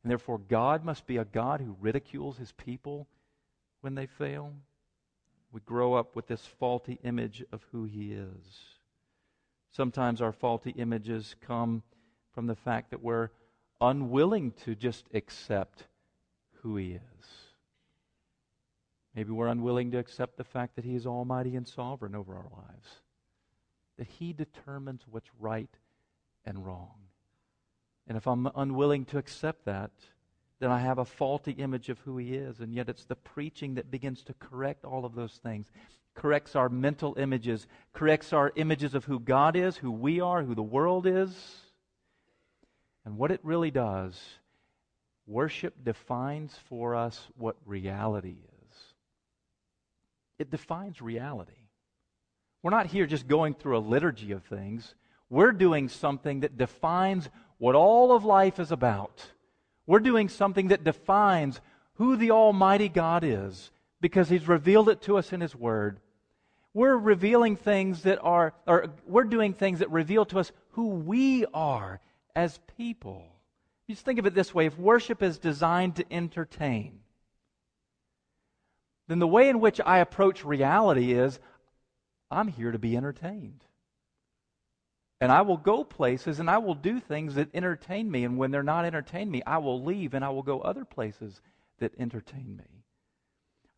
And 0.02 0.10
therefore, 0.10 0.38
God 0.38 0.86
must 0.86 1.06
be 1.06 1.18
a 1.18 1.26
God 1.26 1.60
who 1.60 1.76
ridicules 1.78 2.38
his 2.38 2.50
people 2.52 3.08
when 3.82 3.94
they 3.94 4.06
fail. 4.06 4.54
We 5.52 5.60
grow 5.60 5.92
up 5.92 6.16
with 6.16 6.28
this 6.28 6.46
faulty 6.46 6.98
image 7.04 7.44
of 7.52 7.62
who 7.72 7.84
he 7.84 8.14
is. 8.14 8.70
Sometimes 9.70 10.22
our 10.22 10.32
faulty 10.32 10.70
images 10.70 11.36
come 11.46 11.82
from 12.32 12.46
the 12.46 12.56
fact 12.56 12.92
that 12.92 13.02
we're 13.02 13.28
unwilling 13.82 14.52
to 14.64 14.74
just 14.74 15.04
accept 15.12 15.84
who 16.62 16.76
he 16.78 16.92
is. 16.92 17.45
Maybe 19.16 19.32
we're 19.32 19.48
unwilling 19.48 19.90
to 19.92 19.98
accept 19.98 20.36
the 20.36 20.44
fact 20.44 20.76
that 20.76 20.84
He 20.84 20.94
is 20.94 21.06
almighty 21.06 21.56
and 21.56 21.66
sovereign 21.66 22.14
over 22.14 22.34
our 22.34 22.50
lives. 22.52 23.00
that 23.96 24.06
He 24.06 24.34
determines 24.34 25.02
what's 25.10 25.30
right 25.40 25.74
and 26.44 26.66
wrong. 26.66 26.96
And 28.06 28.18
if 28.18 28.26
I'm 28.26 28.48
unwilling 28.54 29.06
to 29.06 29.18
accept 29.18 29.64
that, 29.64 29.90
then 30.60 30.70
I 30.70 30.80
have 30.80 30.98
a 30.98 31.04
faulty 31.06 31.52
image 31.52 31.88
of 31.88 31.98
who 32.00 32.18
He 32.18 32.34
is. 32.34 32.60
And 32.60 32.74
yet 32.74 32.90
it's 32.90 33.06
the 33.06 33.16
preaching 33.16 33.76
that 33.76 33.90
begins 33.90 34.22
to 34.24 34.34
correct 34.34 34.84
all 34.84 35.06
of 35.06 35.14
those 35.14 35.40
things, 35.42 35.72
corrects 36.14 36.54
our 36.54 36.68
mental 36.68 37.16
images, 37.18 37.66
corrects 37.94 38.34
our 38.34 38.52
images 38.54 38.94
of 38.94 39.06
who 39.06 39.18
God 39.18 39.56
is, 39.56 39.78
who 39.78 39.90
we 39.90 40.20
are, 40.20 40.42
who 40.42 40.54
the 40.54 40.62
world 40.62 41.06
is. 41.06 41.34
And 43.06 43.16
what 43.16 43.30
it 43.30 43.40
really 43.42 43.70
does, 43.70 44.20
worship 45.26 45.82
defines 45.82 46.54
for 46.68 46.94
us 46.94 47.28
what 47.38 47.56
reality 47.64 48.36
is. 48.44 48.55
It 50.38 50.50
defines 50.50 51.00
reality. 51.00 51.52
We're 52.62 52.70
not 52.70 52.86
here 52.86 53.06
just 53.06 53.28
going 53.28 53.54
through 53.54 53.78
a 53.78 53.80
liturgy 53.80 54.32
of 54.32 54.44
things. 54.44 54.94
We're 55.30 55.52
doing 55.52 55.88
something 55.88 56.40
that 56.40 56.58
defines 56.58 57.28
what 57.58 57.74
all 57.74 58.12
of 58.12 58.24
life 58.24 58.58
is 58.58 58.72
about. 58.72 59.24
We're 59.86 60.00
doing 60.00 60.28
something 60.28 60.68
that 60.68 60.84
defines 60.84 61.60
who 61.94 62.16
the 62.16 62.32
Almighty 62.32 62.88
God 62.88 63.24
is 63.24 63.70
because 64.00 64.28
He's 64.28 64.48
revealed 64.48 64.88
it 64.88 65.02
to 65.02 65.16
us 65.16 65.32
in 65.32 65.40
His 65.40 65.54
Word. 65.54 66.00
We're 66.74 66.96
revealing 66.96 67.56
things 67.56 68.02
that 68.02 68.18
are, 68.20 68.52
or 68.66 68.88
we're 69.06 69.24
doing 69.24 69.54
things 69.54 69.78
that 69.78 69.90
reveal 69.90 70.26
to 70.26 70.38
us 70.38 70.52
who 70.72 70.88
we 70.88 71.46
are 71.54 72.00
as 72.34 72.60
people. 72.76 73.24
Just 73.88 74.04
think 74.04 74.18
of 74.18 74.26
it 74.26 74.34
this 74.34 74.54
way 74.54 74.66
if 74.66 74.78
worship 74.78 75.22
is 75.22 75.38
designed 75.38 75.96
to 75.96 76.12
entertain, 76.12 77.00
then 79.08 79.18
the 79.18 79.26
way 79.26 79.48
in 79.48 79.60
which 79.60 79.80
I 79.84 79.98
approach 79.98 80.44
reality 80.44 81.12
is 81.12 81.38
I'm 82.30 82.48
here 82.48 82.72
to 82.72 82.78
be 82.78 82.96
entertained. 82.96 83.62
And 85.20 85.32
I 85.32 85.42
will 85.42 85.56
go 85.56 85.84
places 85.84 86.40
and 86.40 86.50
I 86.50 86.58
will 86.58 86.74
do 86.74 87.00
things 87.00 87.36
that 87.36 87.54
entertain 87.54 88.10
me. 88.10 88.24
And 88.24 88.36
when 88.36 88.50
they're 88.50 88.62
not 88.62 88.84
entertaining 88.84 89.30
me, 89.30 89.42
I 89.46 89.58
will 89.58 89.82
leave 89.82 90.12
and 90.12 90.24
I 90.24 90.28
will 90.28 90.42
go 90.42 90.60
other 90.60 90.84
places 90.84 91.40
that 91.78 91.98
entertain 91.98 92.56
me. 92.56 92.84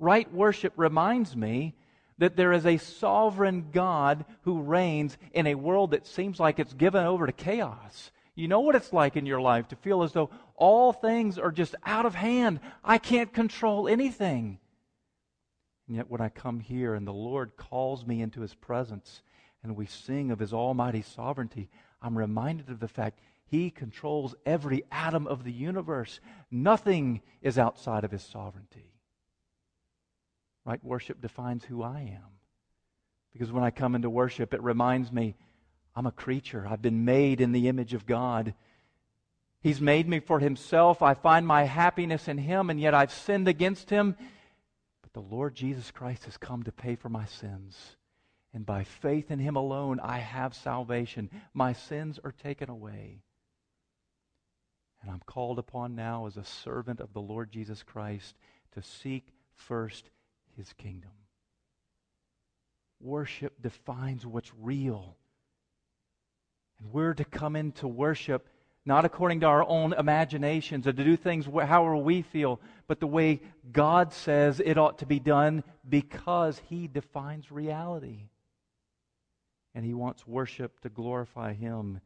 Right 0.00 0.32
worship 0.32 0.72
reminds 0.76 1.36
me 1.36 1.74
that 2.18 2.36
there 2.36 2.52
is 2.52 2.66
a 2.66 2.78
sovereign 2.78 3.68
God 3.72 4.24
who 4.42 4.60
reigns 4.60 5.16
in 5.32 5.46
a 5.46 5.54
world 5.54 5.92
that 5.92 6.06
seems 6.06 6.40
like 6.40 6.58
it's 6.58 6.74
given 6.74 7.04
over 7.04 7.26
to 7.26 7.32
chaos. 7.32 8.10
You 8.34 8.48
know 8.48 8.60
what 8.60 8.74
it's 8.74 8.92
like 8.92 9.16
in 9.16 9.26
your 9.26 9.40
life 9.40 9.68
to 9.68 9.76
feel 9.76 10.02
as 10.02 10.12
though 10.12 10.30
all 10.56 10.92
things 10.92 11.38
are 11.38 11.52
just 11.52 11.74
out 11.84 12.06
of 12.06 12.14
hand. 12.14 12.60
I 12.84 12.98
can't 12.98 13.32
control 13.32 13.88
anything. 13.88 14.58
And 15.88 15.96
yet, 15.96 16.10
when 16.10 16.20
I 16.20 16.28
come 16.28 16.60
here 16.60 16.94
and 16.94 17.06
the 17.06 17.12
Lord 17.12 17.56
calls 17.56 18.06
me 18.06 18.20
into 18.20 18.42
his 18.42 18.54
presence 18.54 19.22
and 19.62 19.74
we 19.74 19.86
sing 19.86 20.30
of 20.30 20.38
his 20.38 20.52
almighty 20.52 21.02
sovereignty, 21.02 21.70
I'm 22.02 22.16
reminded 22.16 22.68
of 22.68 22.78
the 22.78 22.88
fact 22.88 23.20
he 23.46 23.70
controls 23.70 24.34
every 24.44 24.84
atom 24.92 25.26
of 25.26 25.44
the 25.44 25.52
universe. 25.52 26.20
Nothing 26.50 27.22
is 27.40 27.58
outside 27.58 28.04
of 28.04 28.10
his 28.10 28.22
sovereignty. 28.22 28.92
Right 30.66 30.84
worship 30.84 31.22
defines 31.22 31.64
who 31.64 31.82
I 31.82 32.00
am. 32.00 32.28
Because 33.32 33.50
when 33.50 33.64
I 33.64 33.70
come 33.70 33.94
into 33.94 34.10
worship, 34.10 34.52
it 34.52 34.62
reminds 34.62 35.10
me 35.10 35.36
I'm 35.96 36.06
a 36.06 36.12
creature. 36.12 36.66
I've 36.68 36.82
been 36.82 37.06
made 37.06 37.40
in 37.40 37.52
the 37.52 37.66
image 37.66 37.94
of 37.94 38.04
God. 38.04 38.52
He's 39.62 39.80
made 39.80 40.06
me 40.06 40.20
for 40.20 40.38
himself. 40.38 41.00
I 41.00 41.14
find 41.14 41.46
my 41.46 41.64
happiness 41.64 42.28
in 42.28 42.36
him, 42.36 42.68
and 42.68 42.78
yet 42.78 42.94
I've 42.94 43.12
sinned 43.12 43.48
against 43.48 43.88
him 43.88 44.14
the 45.18 45.34
Lord 45.34 45.56
Jesus 45.56 45.90
Christ 45.90 46.26
has 46.26 46.36
come 46.36 46.62
to 46.62 46.70
pay 46.70 46.94
for 46.94 47.08
my 47.08 47.24
sins. 47.24 47.76
And 48.54 48.64
by 48.64 48.84
faith 48.84 49.32
in 49.32 49.40
him 49.40 49.56
alone, 49.56 49.98
I 49.98 50.18
have 50.18 50.54
salvation. 50.54 51.28
My 51.52 51.72
sins 51.72 52.20
are 52.22 52.30
taken 52.30 52.70
away. 52.70 53.24
And 55.02 55.10
I'm 55.10 55.22
called 55.26 55.58
upon 55.58 55.96
now 55.96 56.26
as 56.26 56.36
a 56.36 56.44
servant 56.44 57.00
of 57.00 57.12
the 57.14 57.20
Lord 57.20 57.50
Jesus 57.50 57.82
Christ 57.82 58.36
to 58.76 58.82
seek 58.82 59.26
first 59.56 60.08
his 60.56 60.72
kingdom. 60.74 61.10
Worship 63.00 63.60
defines 63.60 64.24
what's 64.24 64.52
real. 64.56 65.16
And 66.78 66.92
we're 66.92 67.14
to 67.14 67.24
come 67.24 67.56
into 67.56 67.88
worship 67.88 68.48
not 68.88 69.04
according 69.04 69.40
to 69.40 69.46
our 69.46 69.62
own 69.68 69.92
imaginations 69.92 70.86
or 70.86 70.92
to 70.94 71.04
do 71.04 71.14
things 71.14 71.44
however 71.44 71.94
we 71.94 72.22
feel, 72.22 72.58
but 72.86 72.98
the 72.98 73.06
way 73.06 73.40
God 73.70 74.14
says 74.14 74.60
it 74.64 74.78
ought 74.78 74.98
to 75.00 75.06
be 75.06 75.20
done 75.20 75.62
because 75.86 76.60
He 76.70 76.88
defines 76.88 77.52
reality. 77.52 78.30
And 79.74 79.84
He 79.84 79.92
wants 79.92 80.26
worship 80.26 80.80
to 80.80 80.88
glorify 80.88 81.52
Him 81.52 82.00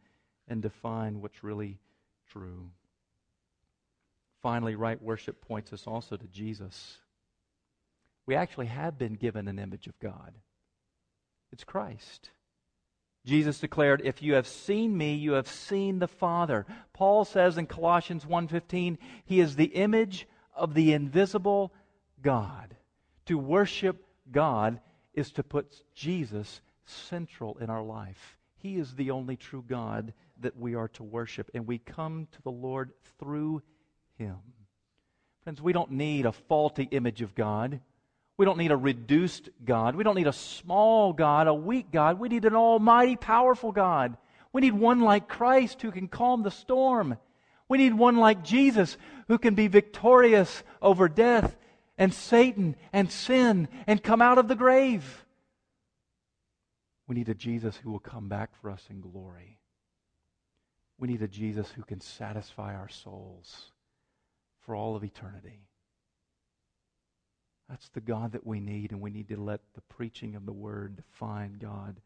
and 0.48 0.60
define 0.60 1.22
what's 1.22 1.44
really 1.44 1.78
true. 2.32 2.68
Finally, 4.42 4.74
right 4.74 5.00
worship 5.00 5.40
points 5.40 5.72
us 5.72 5.86
also 5.86 6.16
to 6.16 6.26
Jesus. 6.26 6.98
We 8.26 8.34
actually 8.34 8.66
have 8.66 8.98
been 8.98 9.14
given 9.14 9.46
an 9.46 9.60
image 9.60 9.86
of 9.86 9.96
God. 10.00 10.34
It's 11.52 11.62
Christ. 11.62 12.30
Jesus 13.24 13.61
declared, 13.61 14.00
"If 14.04 14.20
you 14.20 14.35
have 14.35 14.46
seen 14.46 14.96
me, 14.96 15.14
you 15.14 15.32
have 15.32 15.46
seen 15.46 16.00
the 16.00 16.08
Father." 16.08 16.66
Paul 16.92 17.24
says 17.24 17.56
in 17.56 17.66
Colossians 17.66 18.26
1:15, 18.26 18.98
he 19.24 19.38
is 19.38 19.56
the 19.56 19.74
image 19.74 20.26
of 20.54 20.74
the 20.74 20.92
invisible 20.92 21.72
God. 22.20 22.76
To 23.26 23.38
worship 23.38 24.04
God 24.30 24.80
is 25.14 25.30
to 25.32 25.44
put 25.44 25.85
Jesus 25.94 26.61
central 26.85 27.58
in 27.58 27.70
our 27.70 27.82
life. 27.82 28.38
He 28.56 28.76
is 28.76 28.94
the 28.94 29.11
only 29.11 29.37
true 29.37 29.62
God 29.62 30.14
that 30.38 30.56
we 30.56 30.74
are 30.74 30.88
to 30.88 31.04
worship, 31.04 31.50
and 31.54 31.66
we 31.66 31.78
come 31.78 32.26
to 32.32 32.42
the 32.42 32.50
Lord 32.50 32.92
through 33.18 33.62
him. 34.14 34.38
Friends, 35.42 35.62
we 35.62 35.72
don't 35.72 35.92
need 35.92 36.26
a 36.26 36.32
faulty 36.32 36.85
image 36.85 37.22
of 37.22 37.35
God. 37.35 37.80
We 38.42 38.46
don't 38.46 38.59
need 38.59 38.72
a 38.72 38.76
reduced 38.76 39.50
God. 39.64 39.94
We 39.94 40.02
don't 40.02 40.16
need 40.16 40.26
a 40.26 40.33
small 40.33 41.12
God, 41.12 41.46
a 41.46 41.55
weak 41.55 41.92
God. 41.92 42.18
We 42.18 42.28
need 42.28 42.44
an 42.44 42.57
almighty, 42.57 43.14
powerful 43.14 43.70
God. 43.70 44.16
We 44.52 44.62
need 44.62 44.72
one 44.72 45.00
like 45.00 45.28
Christ 45.28 45.81
who 45.81 45.92
can 45.92 46.09
calm 46.09 46.42
the 46.42 46.50
storm. 46.50 47.18
We 47.68 47.78
need 47.78 47.94
one 47.94 48.16
like 48.16 48.42
Jesus 48.42 48.96
who 49.28 49.38
can 49.38 49.55
be 49.55 49.68
victorious 49.68 50.64
over 50.83 51.09
death 51.09 51.57
and 51.96 52.12
Satan 52.12 52.74
and 52.92 53.12
sin 53.12 53.68
and 53.87 54.02
come 54.02 54.20
out 54.20 54.38
of 54.38 54.48
the 54.48 54.57
grave. 54.57 55.24
We 57.07 57.14
need 57.14 57.28
a 57.28 57.35
Jesus 57.35 57.76
who 57.76 57.92
will 57.92 58.00
come 58.00 58.28
back 58.28 58.57
for 58.61 58.70
us 58.70 58.85
in 58.90 59.00
glory. 59.00 59.61
We 60.98 61.07
need 61.07 61.22
a 61.22 61.28
Jesus 61.28 61.70
who 61.70 61.85
can 61.85 62.00
satisfy 62.00 62.74
our 62.74 62.88
souls 62.88 63.70
for 64.62 64.74
all 64.74 64.96
of 64.96 65.05
eternity. 65.05 65.68
That's 67.72 67.88
the 67.88 68.02
God 68.02 68.32
that 68.32 68.46
we 68.46 68.61
need, 68.61 68.92
and 68.92 69.00
we 69.00 69.08
need 69.08 69.28
to 69.28 69.40
let 69.40 69.62
the 69.72 69.80
preaching 69.80 70.37
of 70.37 70.44
the 70.44 70.52
Word 70.52 70.96
define 70.96 71.56
God 71.58 71.96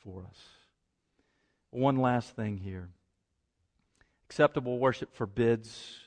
for 0.00 0.26
us. 0.28 0.38
One 1.70 1.96
last 1.96 2.36
thing 2.36 2.58
here 2.58 2.90
acceptable 4.28 4.78
worship 4.78 5.14
forbids 5.14 6.00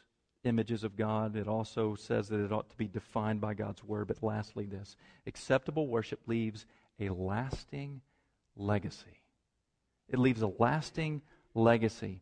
images 0.43 0.83
of 0.83 0.95
God. 0.95 1.35
It 1.35 1.47
also 1.47 1.95
says 1.95 2.27
that 2.27 2.39
it 2.39 2.51
ought 2.51 2.69
to 2.69 2.77
be 2.77 2.87
defined 2.87 3.41
by 3.41 3.55
God's 3.55 3.83
Word. 3.83 4.09
But 4.09 4.21
lastly, 4.21 4.67
this 4.67 4.95
acceptable 5.25 5.87
worship 5.87 6.19
leaves 6.27 6.67
a 6.99 7.09
lasting 7.09 8.01
legacy. 8.55 9.23
It 10.07 10.19
leaves 10.19 10.43
a 10.43 10.51
lasting 10.59 11.23
legacy. 11.55 12.21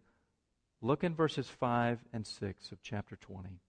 Look 0.82 1.04
in 1.04 1.16
verses 1.16 1.50
5 1.50 2.00
and 2.14 2.26
6 2.26 2.72
of 2.72 2.82
chapter 2.82 3.18
20. 3.18 3.60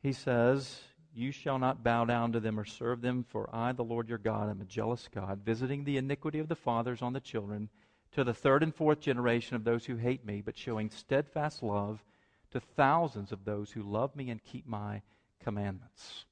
He 0.00 0.12
says, 0.12 0.82
you 1.18 1.32
shall 1.32 1.58
not 1.58 1.82
bow 1.82 2.04
down 2.04 2.32
to 2.32 2.40
them 2.40 2.58
or 2.58 2.64
serve 2.64 3.00
them, 3.00 3.24
for 3.28 3.50
I, 3.52 3.72
the 3.72 3.82
Lord 3.82 4.08
your 4.08 4.18
God, 4.18 4.48
am 4.48 4.60
a 4.60 4.64
jealous 4.64 5.08
God, 5.12 5.40
visiting 5.44 5.84
the 5.84 5.96
iniquity 5.96 6.38
of 6.38 6.48
the 6.48 6.54
fathers 6.54 7.02
on 7.02 7.12
the 7.12 7.20
children 7.20 7.68
to 8.12 8.24
the 8.24 8.32
third 8.32 8.62
and 8.62 8.74
fourth 8.74 9.00
generation 9.00 9.56
of 9.56 9.64
those 9.64 9.84
who 9.84 9.96
hate 9.96 10.24
me, 10.24 10.42
but 10.44 10.56
showing 10.56 10.90
steadfast 10.90 11.62
love 11.62 12.04
to 12.52 12.60
thousands 12.60 13.32
of 13.32 13.44
those 13.44 13.70
who 13.70 13.82
love 13.82 14.14
me 14.14 14.30
and 14.30 14.42
keep 14.44 14.66
my 14.66 15.02
commandments. 15.42 16.24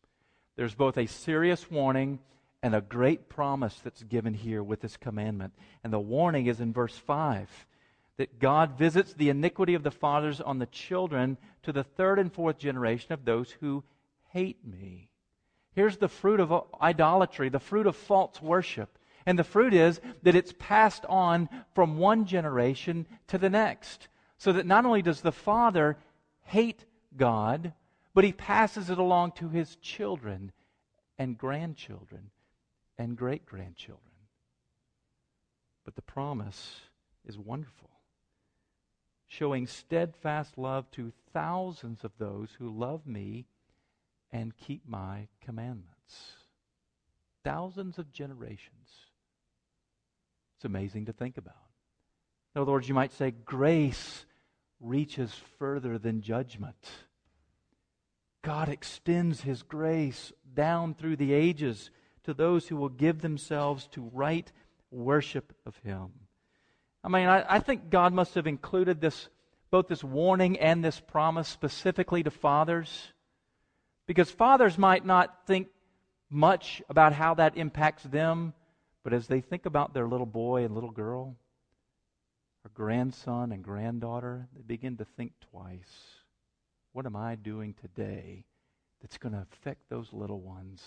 There's 0.56 0.74
both 0.74 0.96
a 0.96 1.06
serious 1.06 1.70
warning 1.70 2.20
and 2.62 2.74
a 2.74 2.80
great 2.80 3.28
promise 3.28 3.78
that's 3.82 4.02
given 4.04 4.34
here 4.34 4.62
with 4.62 4.80
this 4.80 4.96
commandment. 4.96 5.52
And 5.84 5.92
the 5.92 5.98
warning 5.98 6.46
is 6.46 6.60
in 6.60 6.72
verse 6.72 6.96
5 6.96 7.66
that 8.16 8.38
God 8.38 8.78
visits 8.78 9.12
the 9.12 9.28
iniquity 9.28 9.74
of 9.74 9.82
the 9.82 9.90
fathers 9.90 10.40
on 10.40 10.58
the 10.58 10.66
children 10.66 11.36
to 11.64 11.72
the 11.72 11.84
third 11.84 12.18
and 12.18 12.32
fourth 12.32 12.58
generation 12.58 13.12
of 13.12 13.24
those 13.24 13.50
who 13.60 13.84
hate 14.36 14.66
me. 14.66 15.08
Here's 15.72 15.96
the 15.96 16.08
fruit 16.08 16.40
of 16.40 16.52
idolatry, 16.78 17.48
the 17.48 17.58
fruit 17.58 17.86
of 17.86 17.96
false 17.96 18.42
worship. 18.42 18.98
And 19.24 19.38
the 19.38 19.44
fruit 19.44 19.72
is 19.72 19.98
that 20.24 20.34
it's 20.34 20.52
passed 20.58 21.06
on 21.06 21.48
from 21.74 21.96
one 21.96 22.26
generation 22.26 23.06
to 23.28 23.38
the 23.38 23.48
next. 23.48 24.08
So 24.36 24.52
that 24.52 24.66
not 24.66 24.84
only 24.84 25.00
does 25.00 25.22
the 25.22 25.32
father 25.32 25.96
hate 26.42 26.84
God, 27.16 27.72
but 28.12 28.24
he 28.24 28.32
passes 28.32 28.90
it 28.90 28.98
along 28.98 29.32
to 29.36 29.48
his 29.48 29.76
children 29.76 30.52
and 31.18 31.38
grandchildren 31.38 32.30
and 32.98 33.16
great 33.16 33.46
grandchildren. 33.46 34.02
But 35.82 35.96
the 35.96 36.02
promise 36.02 36.82
is 37.24 37.38
wonderful, 37.38 37.88
showing 39.28 39.66
steadfast 39.66 40.58
love 40.58 40.90
to 40.90 41.10
thousands 41.32 42.04
of 42.04 42.12
those 42.18 42.50
who 42.58 42.68
love 42.68 43.06
me 43.06 43.46
and 44.36 44.54
keep 44.54 44.82
my 44.86 45.28
commandments. 45.42 46.34
Thousands 47.42 47.98
of 47.98 48.12
generations. 48.12 48.88
It's 50.56 50.66
amazing 50.66 51.06
to 51.06 51.12
think 51.12 51.38
about. 51.38 51.54
In 52.54 52.60
other 52.60 52.72
words, 52.72 52.86
you 52.88 52.94
might 52.94 53.12
say 53.12 53.30
grace 53.30 54.26
reaches 54.78 55.32
further 55.58 55.98
than 55.98 56.20
judgment. 56.20 56.76
God 58.42 58.68
extends 58.68 59.40
His 59.40 59.62
grace 59.62 60.32
down 60.54 60.94
through 60.94 61.16
the 61.16 61.32
ages 61.32 61.90
to 62.24 62.34
those 62.34 62.68
who 62.68 62.76
will 62.76 62.90
give 62.90 63.22
themselves 63.22 63.88
to 63.92 64.10
right 64.12 64.50
worship 64.90 65.54
of 65.64 65.78
Him. 65.78 66.10
I 67.02 67.08
mean, 67.08 67.26
I, 67.26 67.44
I, 67.56 67.60
think 67.60 67.88
God 67.88 68.12
must 68.12 68.34
have 68.34 68.46
included 68.46 69.00
this, 69.00 69.28
both 69.70 69.88
this 69.88 70.04
warning 70.04 70.58
and 70.58 70.84
this 70.84 71.00
promise 71.00 71.48
specifically 71.48 72.22
to 72.22 72.30
fathers, 72.30 73.12
because 74.06 74.30
fathers 74.30 74.78
might 74.78 75.04
not 75.04 75.46
think 75.46 75.68
much 76.30 76.82
about 76.88 77.12
how 77.12 77.34
that 77.34 77.56
impacts 77.56 78.02
them, 78.04 78.54
but 79.02 79.12
as 79.12 79.26
they 79.26 79.40
think 79.40 79.66
about 79.66 79.94
their 79.94 80.08
little 80.08 80.26
boy 80.26 80.64
and 80.64 80.74
little 80.74 80.90
girl, 80.90 81.36
or 82.64 82.70
grandson 82.74 83.52
and 83.52 83.62
granddaughter, 83.62 84.48
they 84.54 84.62
begin 84.62 84.96
to 84.96 85.04
think 85.16 85.32
twice. 85.50 86.20
What 86.92 87.06
am 87.06 87.14
I 87.14 87.34
doing 87.34 87.74
today 87.74 88.44
that's 89.00 89.18
going 89.18 89.34
to 89.34 89.46
affect 89.52 89.88
those 89.88 90.12
little 90.12 90.40
ones? 90.40 90.82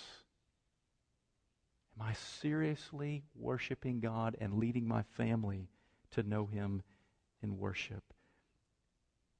Am 1.98 2.08
I 2.08 2.14
seriously 2.14 3.24
worshiping 3.36 4.00
God 4.00 4.36
and 4.40 4.56
leading 4.56 4.88
my 4.88 5.04
family 5.18 5.70
to 6.12 6.24
know 6.24 6.46
Him 6.46 6.82
in 7.44 7.58
worship? 7.58 8.04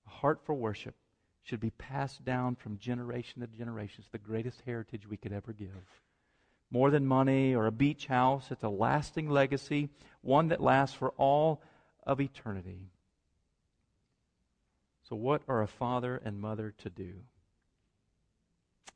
A 0.06 0.10
heart 0.10 0.42
for 0.46 0.54
worship 0.54 0.96
should 1.50 1.60
be 1.60 1.72
passed 1.72 2.24
down 2.24 2.56
from 2.56 2.78
generation 2.78 3.42
to 3.42 3.48
generation. 3.48 3.96
It's 4.00 4.12
the 4.12 4.20
greatest 4.20 4.62
heritage 4.68 5.10
we 5.10 5.18
could 5.18 5.34
ever 5.34 5.52
give. 5.52 5.70
More 6.70 6.92
than 6.92 7.08
money 7.08 7.56
or 7.56 7.66
a 7.66 7.72
beach 7.72 8.06
house, 8.06 8.52
it's 8.52 8.64
a 8.64 8.70
lasting 8.70 9.32
legacy, 9.32 9.90
one 10.22 10.50
that 10.50 10.62
lasts 10.62 10.96
for 10.96 11.10
all 11.18 11.64
of 12.04 12.22
eternity. 12.22 12.92
So, 15.10 15.16
what 15.16 15.42
are 15.48 15.64
a 15.64 15.68
father 15.68 16.22
and 16.24 16.40
mother 16.40 16.76
to 16.84 16.90
do? 16.92 17.14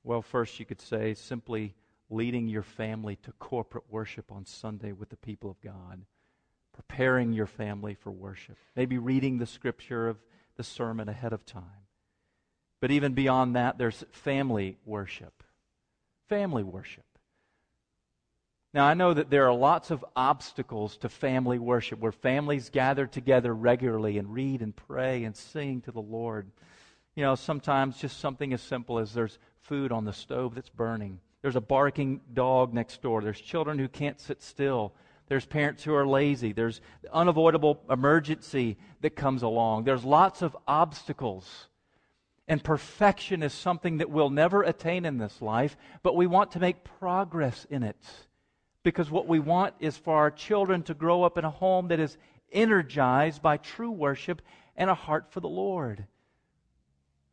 Well, 0.04 0.22
first, 0.22 0.60
you 0.60 0.66
could 0.68 0.82
say 0.82 1.16
simply 1.16 1.74
leading 2.12 2.48
your 2.48 2.62
family 2.62 3.16
to 3.24 3.32
corporate 3.39 3.86
worship 3.89 4.32
on 4.32 4.46
Sunday 4.46 4.92
with 4.92 5.10
the 5.10 5.18
people 5.18 5.50
of 5.50 5.60
God, 5.62 6.06
preparing 6.72 7.34
your 7.34 7.48
family 7.48 7.96
for 7.96 8.12
worship, 8.12 8.58
maybe 8.76 9.00
reading 9.00 9.39
the 9.39 9.48
scripture 9.48 10.08
of 10.08 10.18
the 10.56 10.63
sermon 10.63 11.10
ahead 11.10 11.34
of 11.34 11.48
time. 11.48 11.83
But 12.84 12.91
even 12.91 13.13
beyond 13.13 13.56
that, 13.56 13.78
there's 13.78 14.04
family 14.12 14.76
worship. 14.86 15.41
Family 16.28 16.63
worship. 16.63 17.06
Now, 18.74 18.86
I 18.86 18.93
know 18.93 19.13
that 19.13 19.30
there 19.30 19.48
are 19.48 19.54
lots 19.54 19.89
of 19.89 20.04
obstacles 20.17 20.98
to 20.98 21.08
family 21.08 21.58
worship 21.60 22.00
where 22.00 22.12
families 22.12 22.69
gather 22.69 23.08
together 23.08 23.56
regularly 23.56 24.17
and 24.17 24.34
read 24.34 24.62
and 24.62 24.76
pray 24.76 25.24
and 25.24 25.34
sing 25.34 25.80
to 25.84 25.93
the 25.93 26.02
Lord. 26.02 26.52
You 27.15 27.24
know, 27.24 27.36
sometimes 27.36 28.00
just 28.00 28.19
something 28.19 28.52
as 28.52 28.62
simple 28.62 29.00
as 29.00 29.13
there's 29.13 29.39
food 29.62 29.93
on 29.93 30.04
the 30.04 30.12
stove 30.12 30.54
that's 30.54 30.67
burning, 30.67 31.22
there's 31.41 31.56
a 31.56 31.62
barking 31.62 32.19
dog 32.34 32.74
next 32.74 33.02
door, 33.02 33.22
there's 33.22 33.39
children 33.39 33.80
who 33.80 33.88
can't 33.88 34.19
sit 34.19 34.43
still. 34.43 34.93
There's 35.30 35.46
parents 35.46 35.86
who 35.86 35.96
are 35.96 36.06
lazy. 36.06 36.52
There's 36.52 36.82
unavoidable 37.13 37.82
emergency 37.89 38.76
that 39.00 39.15
comes 39.15 39.41
along. 39.41 39.86
There's 39.86 40.04
lots 40.04 40.41
of 40.41 40.58
obstacles. 40.67 41.69
And 42.48 42.64
perfection 42.64 43.42
is 43.42 43.54
something 43.54 43.98
that 44.00 44.10
we'll 44.10 44.30
never 44.30 44.64
attain 44.64 45.06
in 45.06 45.18
this 45.18 45.42
life, 45.42 45.78
but 46.02 46.16
we 46.16 46.28
want 46.28 46.52
to 46.52 46.60
make 46.60 46.84
progress 46.84 47.66
in 47.70 47.84
it 47.84 47.98
because 48.84 49.10
what 49.10 49.28
we 49.28 49.40
want 49.40 49.74
is 49.80 49.98
for 49.98 50.18
our 50.18 50.30
children 50.30 50.84
to 50.84 50.94
grow 50.94 51.24
up 51.24 51.38
in 51.38 51.46
a 51.46 51.50
home 51.50 51.88
that 51.88 52.00
is 52.00 52.18
energized 52.52 53.42
by 53.42 53.58
true 53.58 53.92
worship 53.92 54.42
and 54.76 54.90
a 54.90 54.96
heart 54.96 55.32
for 55.32 55.40
the 55.40 55.48
Lord. 55.48 56.06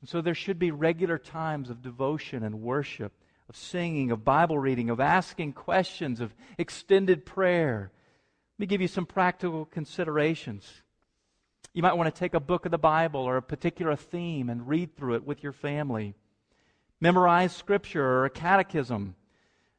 And 0.01 0.09
so 0.09 0.21
there 0.21 0.35
should 0.35 0.59
be 0.59 0.71
regular 0.71 1.19
times 1.19 1.69
of 1.69 1.83
devotion 1.83 2.43
and 2.43 2.63
worship, 2.63 3.13
of 3.49 3.57
singing, 3.57 4.11
of 4.11 4.25
Bible 4.25 4.59
reading, 4.59 4.89
of 4.89 5.01
asking 5.01 5.53
questions, 5.53 6.21
of 6.21 6.35
extended 6.57 7.27
prayer. 7.27 7.91
Let 8.55 8.61
me 8.61 8.67
give 8.67 8.81
you 8.81 8.89
some 8.89 9.07
practical 9.07 9.67
considerations. 9.67 10.83
You 11.73 11.83
might 11.83 11.97
want 11.97 12.13
to 12.13 12.19
take 12.19 12.35
a 12.35 12.41
book 12.41 12.65
of 12.65 12.73
the 12.73 12.79
Bible 12.79 13.21
or 13.21 13.37
a 13.37 13.43
particular 13.43 13.95
theme 13.95 14.51
and 14.51 14.67
read 14.67 14.97
through 14.97 15.15
it 15.15 15.25
with 15.25 15.43
your 15.43 15.53
family. 15.53 16.15
Memorize 17.01 17.55
scripture 17.55 18.05
or 18.05 18.25
a 18.25 18.31
catechism. 18.31 19.15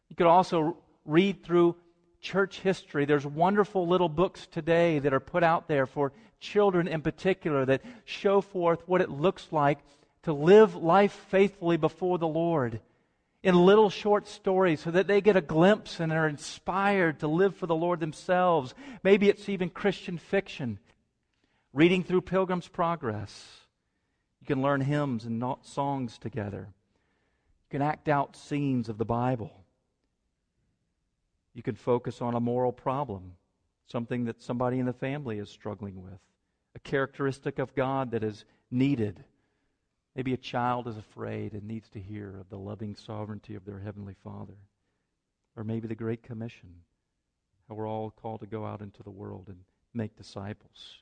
You 0.08 0.15
could 0.15 0.27
also 0.27 0.77
read 1.06 1.43
through 1.43 1.75
church 2.21 2.62
history. 2.62 3.04
There's 3.04 3.25
wonderful 3.25 3.88
little 3.88 4.08
books 4.08 4.47
today 4.47 4.99
that 4.99 5.13
are 5.13 5.19
put 5.19 5.43
out 5.43 5.67
there 5.67 5.86
for 5.86 6.13
children 6.39 6.88
in 6.88 7.01
particular 7.01 7.65
that 7.65 7.82
show 8.06 8.39
forth 8.39 8.88
what 8.88 9.01
it 9.01 9.10
looks 9.10 9.47
like 9.51 9.80
to 10.23 10.32
live 10.32 10.75
life 10.75 11.13
faithfully 11.30 11.77
before 11.77 12.17
the 12.17 12.27
Lord 12.27 12.80
in 13.43 13.56
little 13.56 13.89
short 13.89 14.27
stories 14.27 14.80
so 14.80 14.91
that 14.91 15.08
they 15.08 15.19
get 15.19 15.36
a 15.36 15.41
glimpse 15.41 15.99
and 15.99 16.13
are 16.13 16.27
inspired 16.27 17.19
to 17.19 17.27
live 17.27 17.56
for 17.56 17.65
the 17.65 17.75
Lord 17.75 17.99
themselves. 17.99 18.73
Maybe 19.04 19.30
it's 19.30 19.49
even 19.49 19.69
Christian 19.69 20.17
fiction. 20.17 20.80
Reading 21.73 22.03
through 22.03 22.21
Pilgrim's 22.21 22.67
Progress. 22.67 23.62
You 24.41 24.47
can 24.47 24.62
learn 24.62 24.81
hymns 24.81 25.23
and 25.23 25.41
songs 25.62 26.17
together. 26.17 26.67
You 26.67 27.79
can 27.79 27.81
act 27.81 28.10
out 28.10 28.36
scenes 28.36 28.89
of 28.89 28.97
the 28.97 29.05
Bible. 29.05 29.51
You 31.53 31.63
can 31.63 31.75
focus 31.75 32.21
on 32.21 32.36
a 32.36 32.41
moral 32.41 32.73
problem, 32.73 33.36
something 33.88 34.25
that 34.25 34.41
somebody 34.41 34.79
in 34.79 34.86
the 34.86 34.91
family 34.91 35.38
is 35.38 35.49
struggling 35.49 36.01
with, 36.01 36.19
a 36.75 36.79
characteristic 36.79 37.57
of 37.57 37.73
God 37.73 38.12
that 38.12 38.23
is 38.23 38.43
needed. 38.69 39.23
Maybe 40.13 40.34
a 40.34 40.38
child 40.38 40.89
is 40.89 40.97
afraid 40.97 41.53
and 41.53 41.63
needs 41.63 41.88
to 41.91 42.01
hear 42.01 42.38
of 42.38 42.49
the 42.49 42.57
loving 42.57 42.95
sovereignty 42.97 43.55
of 43.55 43.63
their 43.63 43.79
Heavenly 43.79 44.15
Father. 44.25 44.57
Or 45.55 45.63
maybe 45.63 45.88
the 45.88 45.95
Great 45.95 46.21
Commission, 46.21 46.73
how 47.69 47.75
we're 47.75 47.88
all 47.88 48.12
called 48.12 48.41
to 48.41 48.45
go 48.45 48.65
out 48.65 48.81
into 48.81 49.03
the 49.03 49.10
world 49.10 49.45
and 49.47 49.60
make 49.93 50.17
disciples. 50.17 51.01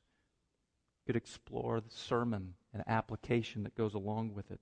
Could 1.09 1.15
explore 1.15 1.81
the 1.81 1.89
sermon 1.89 2.53
and 2.71 2.83
application 2.85 3.63
that 3.63 3.73
goes 3.73 3.95
along 3.95 4.35
with 4.35 4.51
it, 4.51 4.59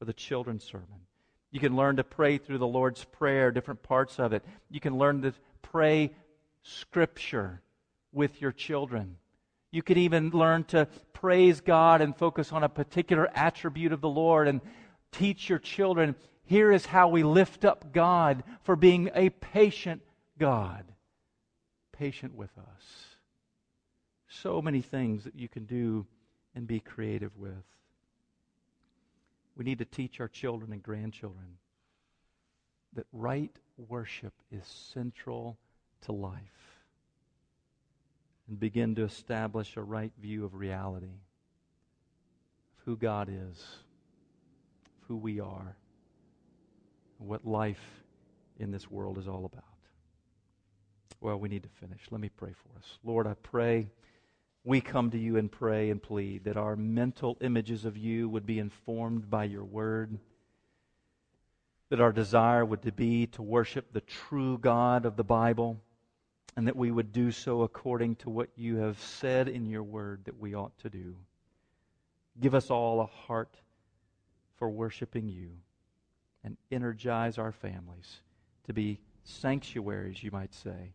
or 0.00 0.06
the 0.06 0.12
children's 0.12 0.64
sermon. 0.64 1.06
You 1.52 1.60
can 1.60 1.76
learn 1.76 1.98
to 1.98 2.02
pray 2.02 2.36
through 2.36 2.58
the 2.58 2.66
Lord's 2.66 3.04
Prayer, 3.04 3.52
different 3.52 3.80
parts 3.84 4.18
of 4.18 4.32
it. 4.32 4.44
You 4.68 4.80
can 4.80 4.98
learn 4.98 5.22
to 5.22 5.32
pray 5.62 6.10
Scripture 6.64 7.62
with 8.10 8.42
your 8.42 8.50
children. 8.50 9.18
You 9.70 9.84
can 9.84 9.96
even 9.98 10.30
learn 10.30 10.64
to 10.64 10.88
praise 11.12 11.60
God 11.60 12.00
and 12.00 12.16
focus 12.16 12.50
on 12.50 12.64
a 12.64 12.68
particular 12.68 13.30
attribute 13.32 13.92
of 13.92 14.00
the 14.00 14.08
Lord 14.08 14.48
and 14.48 14.62
teach 15.12 15.48
your 15.48 15.60
children 15.60 16.16
here 16.42 16.72
is 16.72 16.86
how 16.86 17.06
we 17.06 17.22
lift 17.22 17.64
up 17.64 17.92
God 17.92 18.42
for 18.64 18.74
being 18.74 19.12
a 19.14 19.30
patient 19.30 20.02
God, 20.40 20.86
patient 21.92 22.34
with 22.34 22.50
us. 22.58 23.13
So 24.42 24.60
many 24.60 24.80
things 24.80 25.24
that 25.24 25.38
you 25.38 25.48
can 25.48 25.64
do 25.64 26.06
and 26.54 26.66
be 26.66 26.80
creative 26.80 27.36
with. 27.36 27.52
We 29.56 29.64
need 29.64 29.78
to 29.78 29.84
teach 29.84 30.20
our 30.20 30.28
children 30.28 30.72
and 30.72 30.82
grandchildren 30.82 31.58
that 32.94 33.06
right 33.12 33.54
worship 33.76 34.32
is 34.50 34.66
central 34.66 35.56
to 36.02 36.12
life 36.12 36.40
and 38.48 38.58
begin 38.58 38.94
to 38.96 39.02
establish 39.04 39.76
a 39.76 39.82
right 39.82 40.12
view 40.20 40.44
of 40.44 40.54
reality, 40.54 41.06
of 41.06 42.84
who 42.84 42.96
God 42.96 43.28
is, 43.28 43.58
of 44.86 45.08
who 45.08 45.16
we 45.16 45.40
are, 45.40 45.76
and 47.18 47.28
what 47.28 47.46
life 47.46 48.02
in 48.58 48.70
this 48.70 48.90
world 48.90 49.16
is 49.18 49.28
all 49.28 49.44
about. 49.44 49.64
Well, 51.20 51.38
we 51.38 51.48
need 51.48 51.62
to 51.62 51.68
finish. 51.80 52.00
Let 52.10 52.20
me 52.20 52.28
pray 52.28 52.52
for 52.52 52.78
us. 52.78 52.98
Lord, 53.02 53.26
I 53.26 53.34
pray 53.34 53.88
we 54.64 54.80
come 54.80 55.10
to 55.10 55.18
you 55.18 55.36
and 55.36 55.52
pray 55.52 55.90
and 55.90 56.02
plead 56.02 56.44
that 56.44 56.56
our 56.56 56.74
mental 56.74 57.36
images 57.42 57.84
of 57.84 57.98
you 57.98 58.28
would 58.30 58.46
be 58.46 58.58
informed 58.58 59.28
by 59.28 59.44
your 59.44 59.64
word, 59.64 60.18
that 61.90 62.00
our 62.00 62.12
desire 62.12 62.64
would 62.64 62.96
be 62.96 63.26
to 63.26 63.42
worship 63.42 63.92
the 63.92 64.00
true 64.00 64.56
God 64.56 65.04
of 65.04 65.16
the 65.16 65.24
Bible, 65.24 65.78
and 66.56 66.66
that 66.66 66.76
we 66.76 66.90
would 66.90 67.12
do 67.12 67.30
so 67.30 67.62
according 67.62 68.16
to 68.16 68.30
what 68.30 68.48
you 68.56 68.76
have 68.76 68.98
said 68.98 69.48
in 69.48 69.66
your 69.66 69.82
word 69.82 70.24
that 70.24 70.40
we 70.40 70.54
ought 70.54 70.76
to 70.78 70.88
do. 70.88 71.14
Give 72.40 72.54
us 72.54 72.70
all 72.70 73.00
a 73.00 73.06
heart 73.06 73.56
for 74.56 74.70
worshiping 74.70 75.28
you 75.28 75.50
and 76.42 76.56
energize 76.70 77.36
our 77.36 77.52
families 77.52 78.20
to 78.66 78.72
be 78.72 79.00
sanctuaries, 79.24 80.22
you 80.22 80.30
might 80.30 80.54
say, 80.54 80.94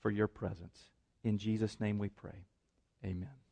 for 0.00 0.10
your 0.10 0.28
presence. 0.28 0.78
In 1.24 1.36
Jesus' 1.36 1.80
name 1.80 1.98
we 1.98 2.08
pray. 2.08 2.44
Amen. 3.04 3.49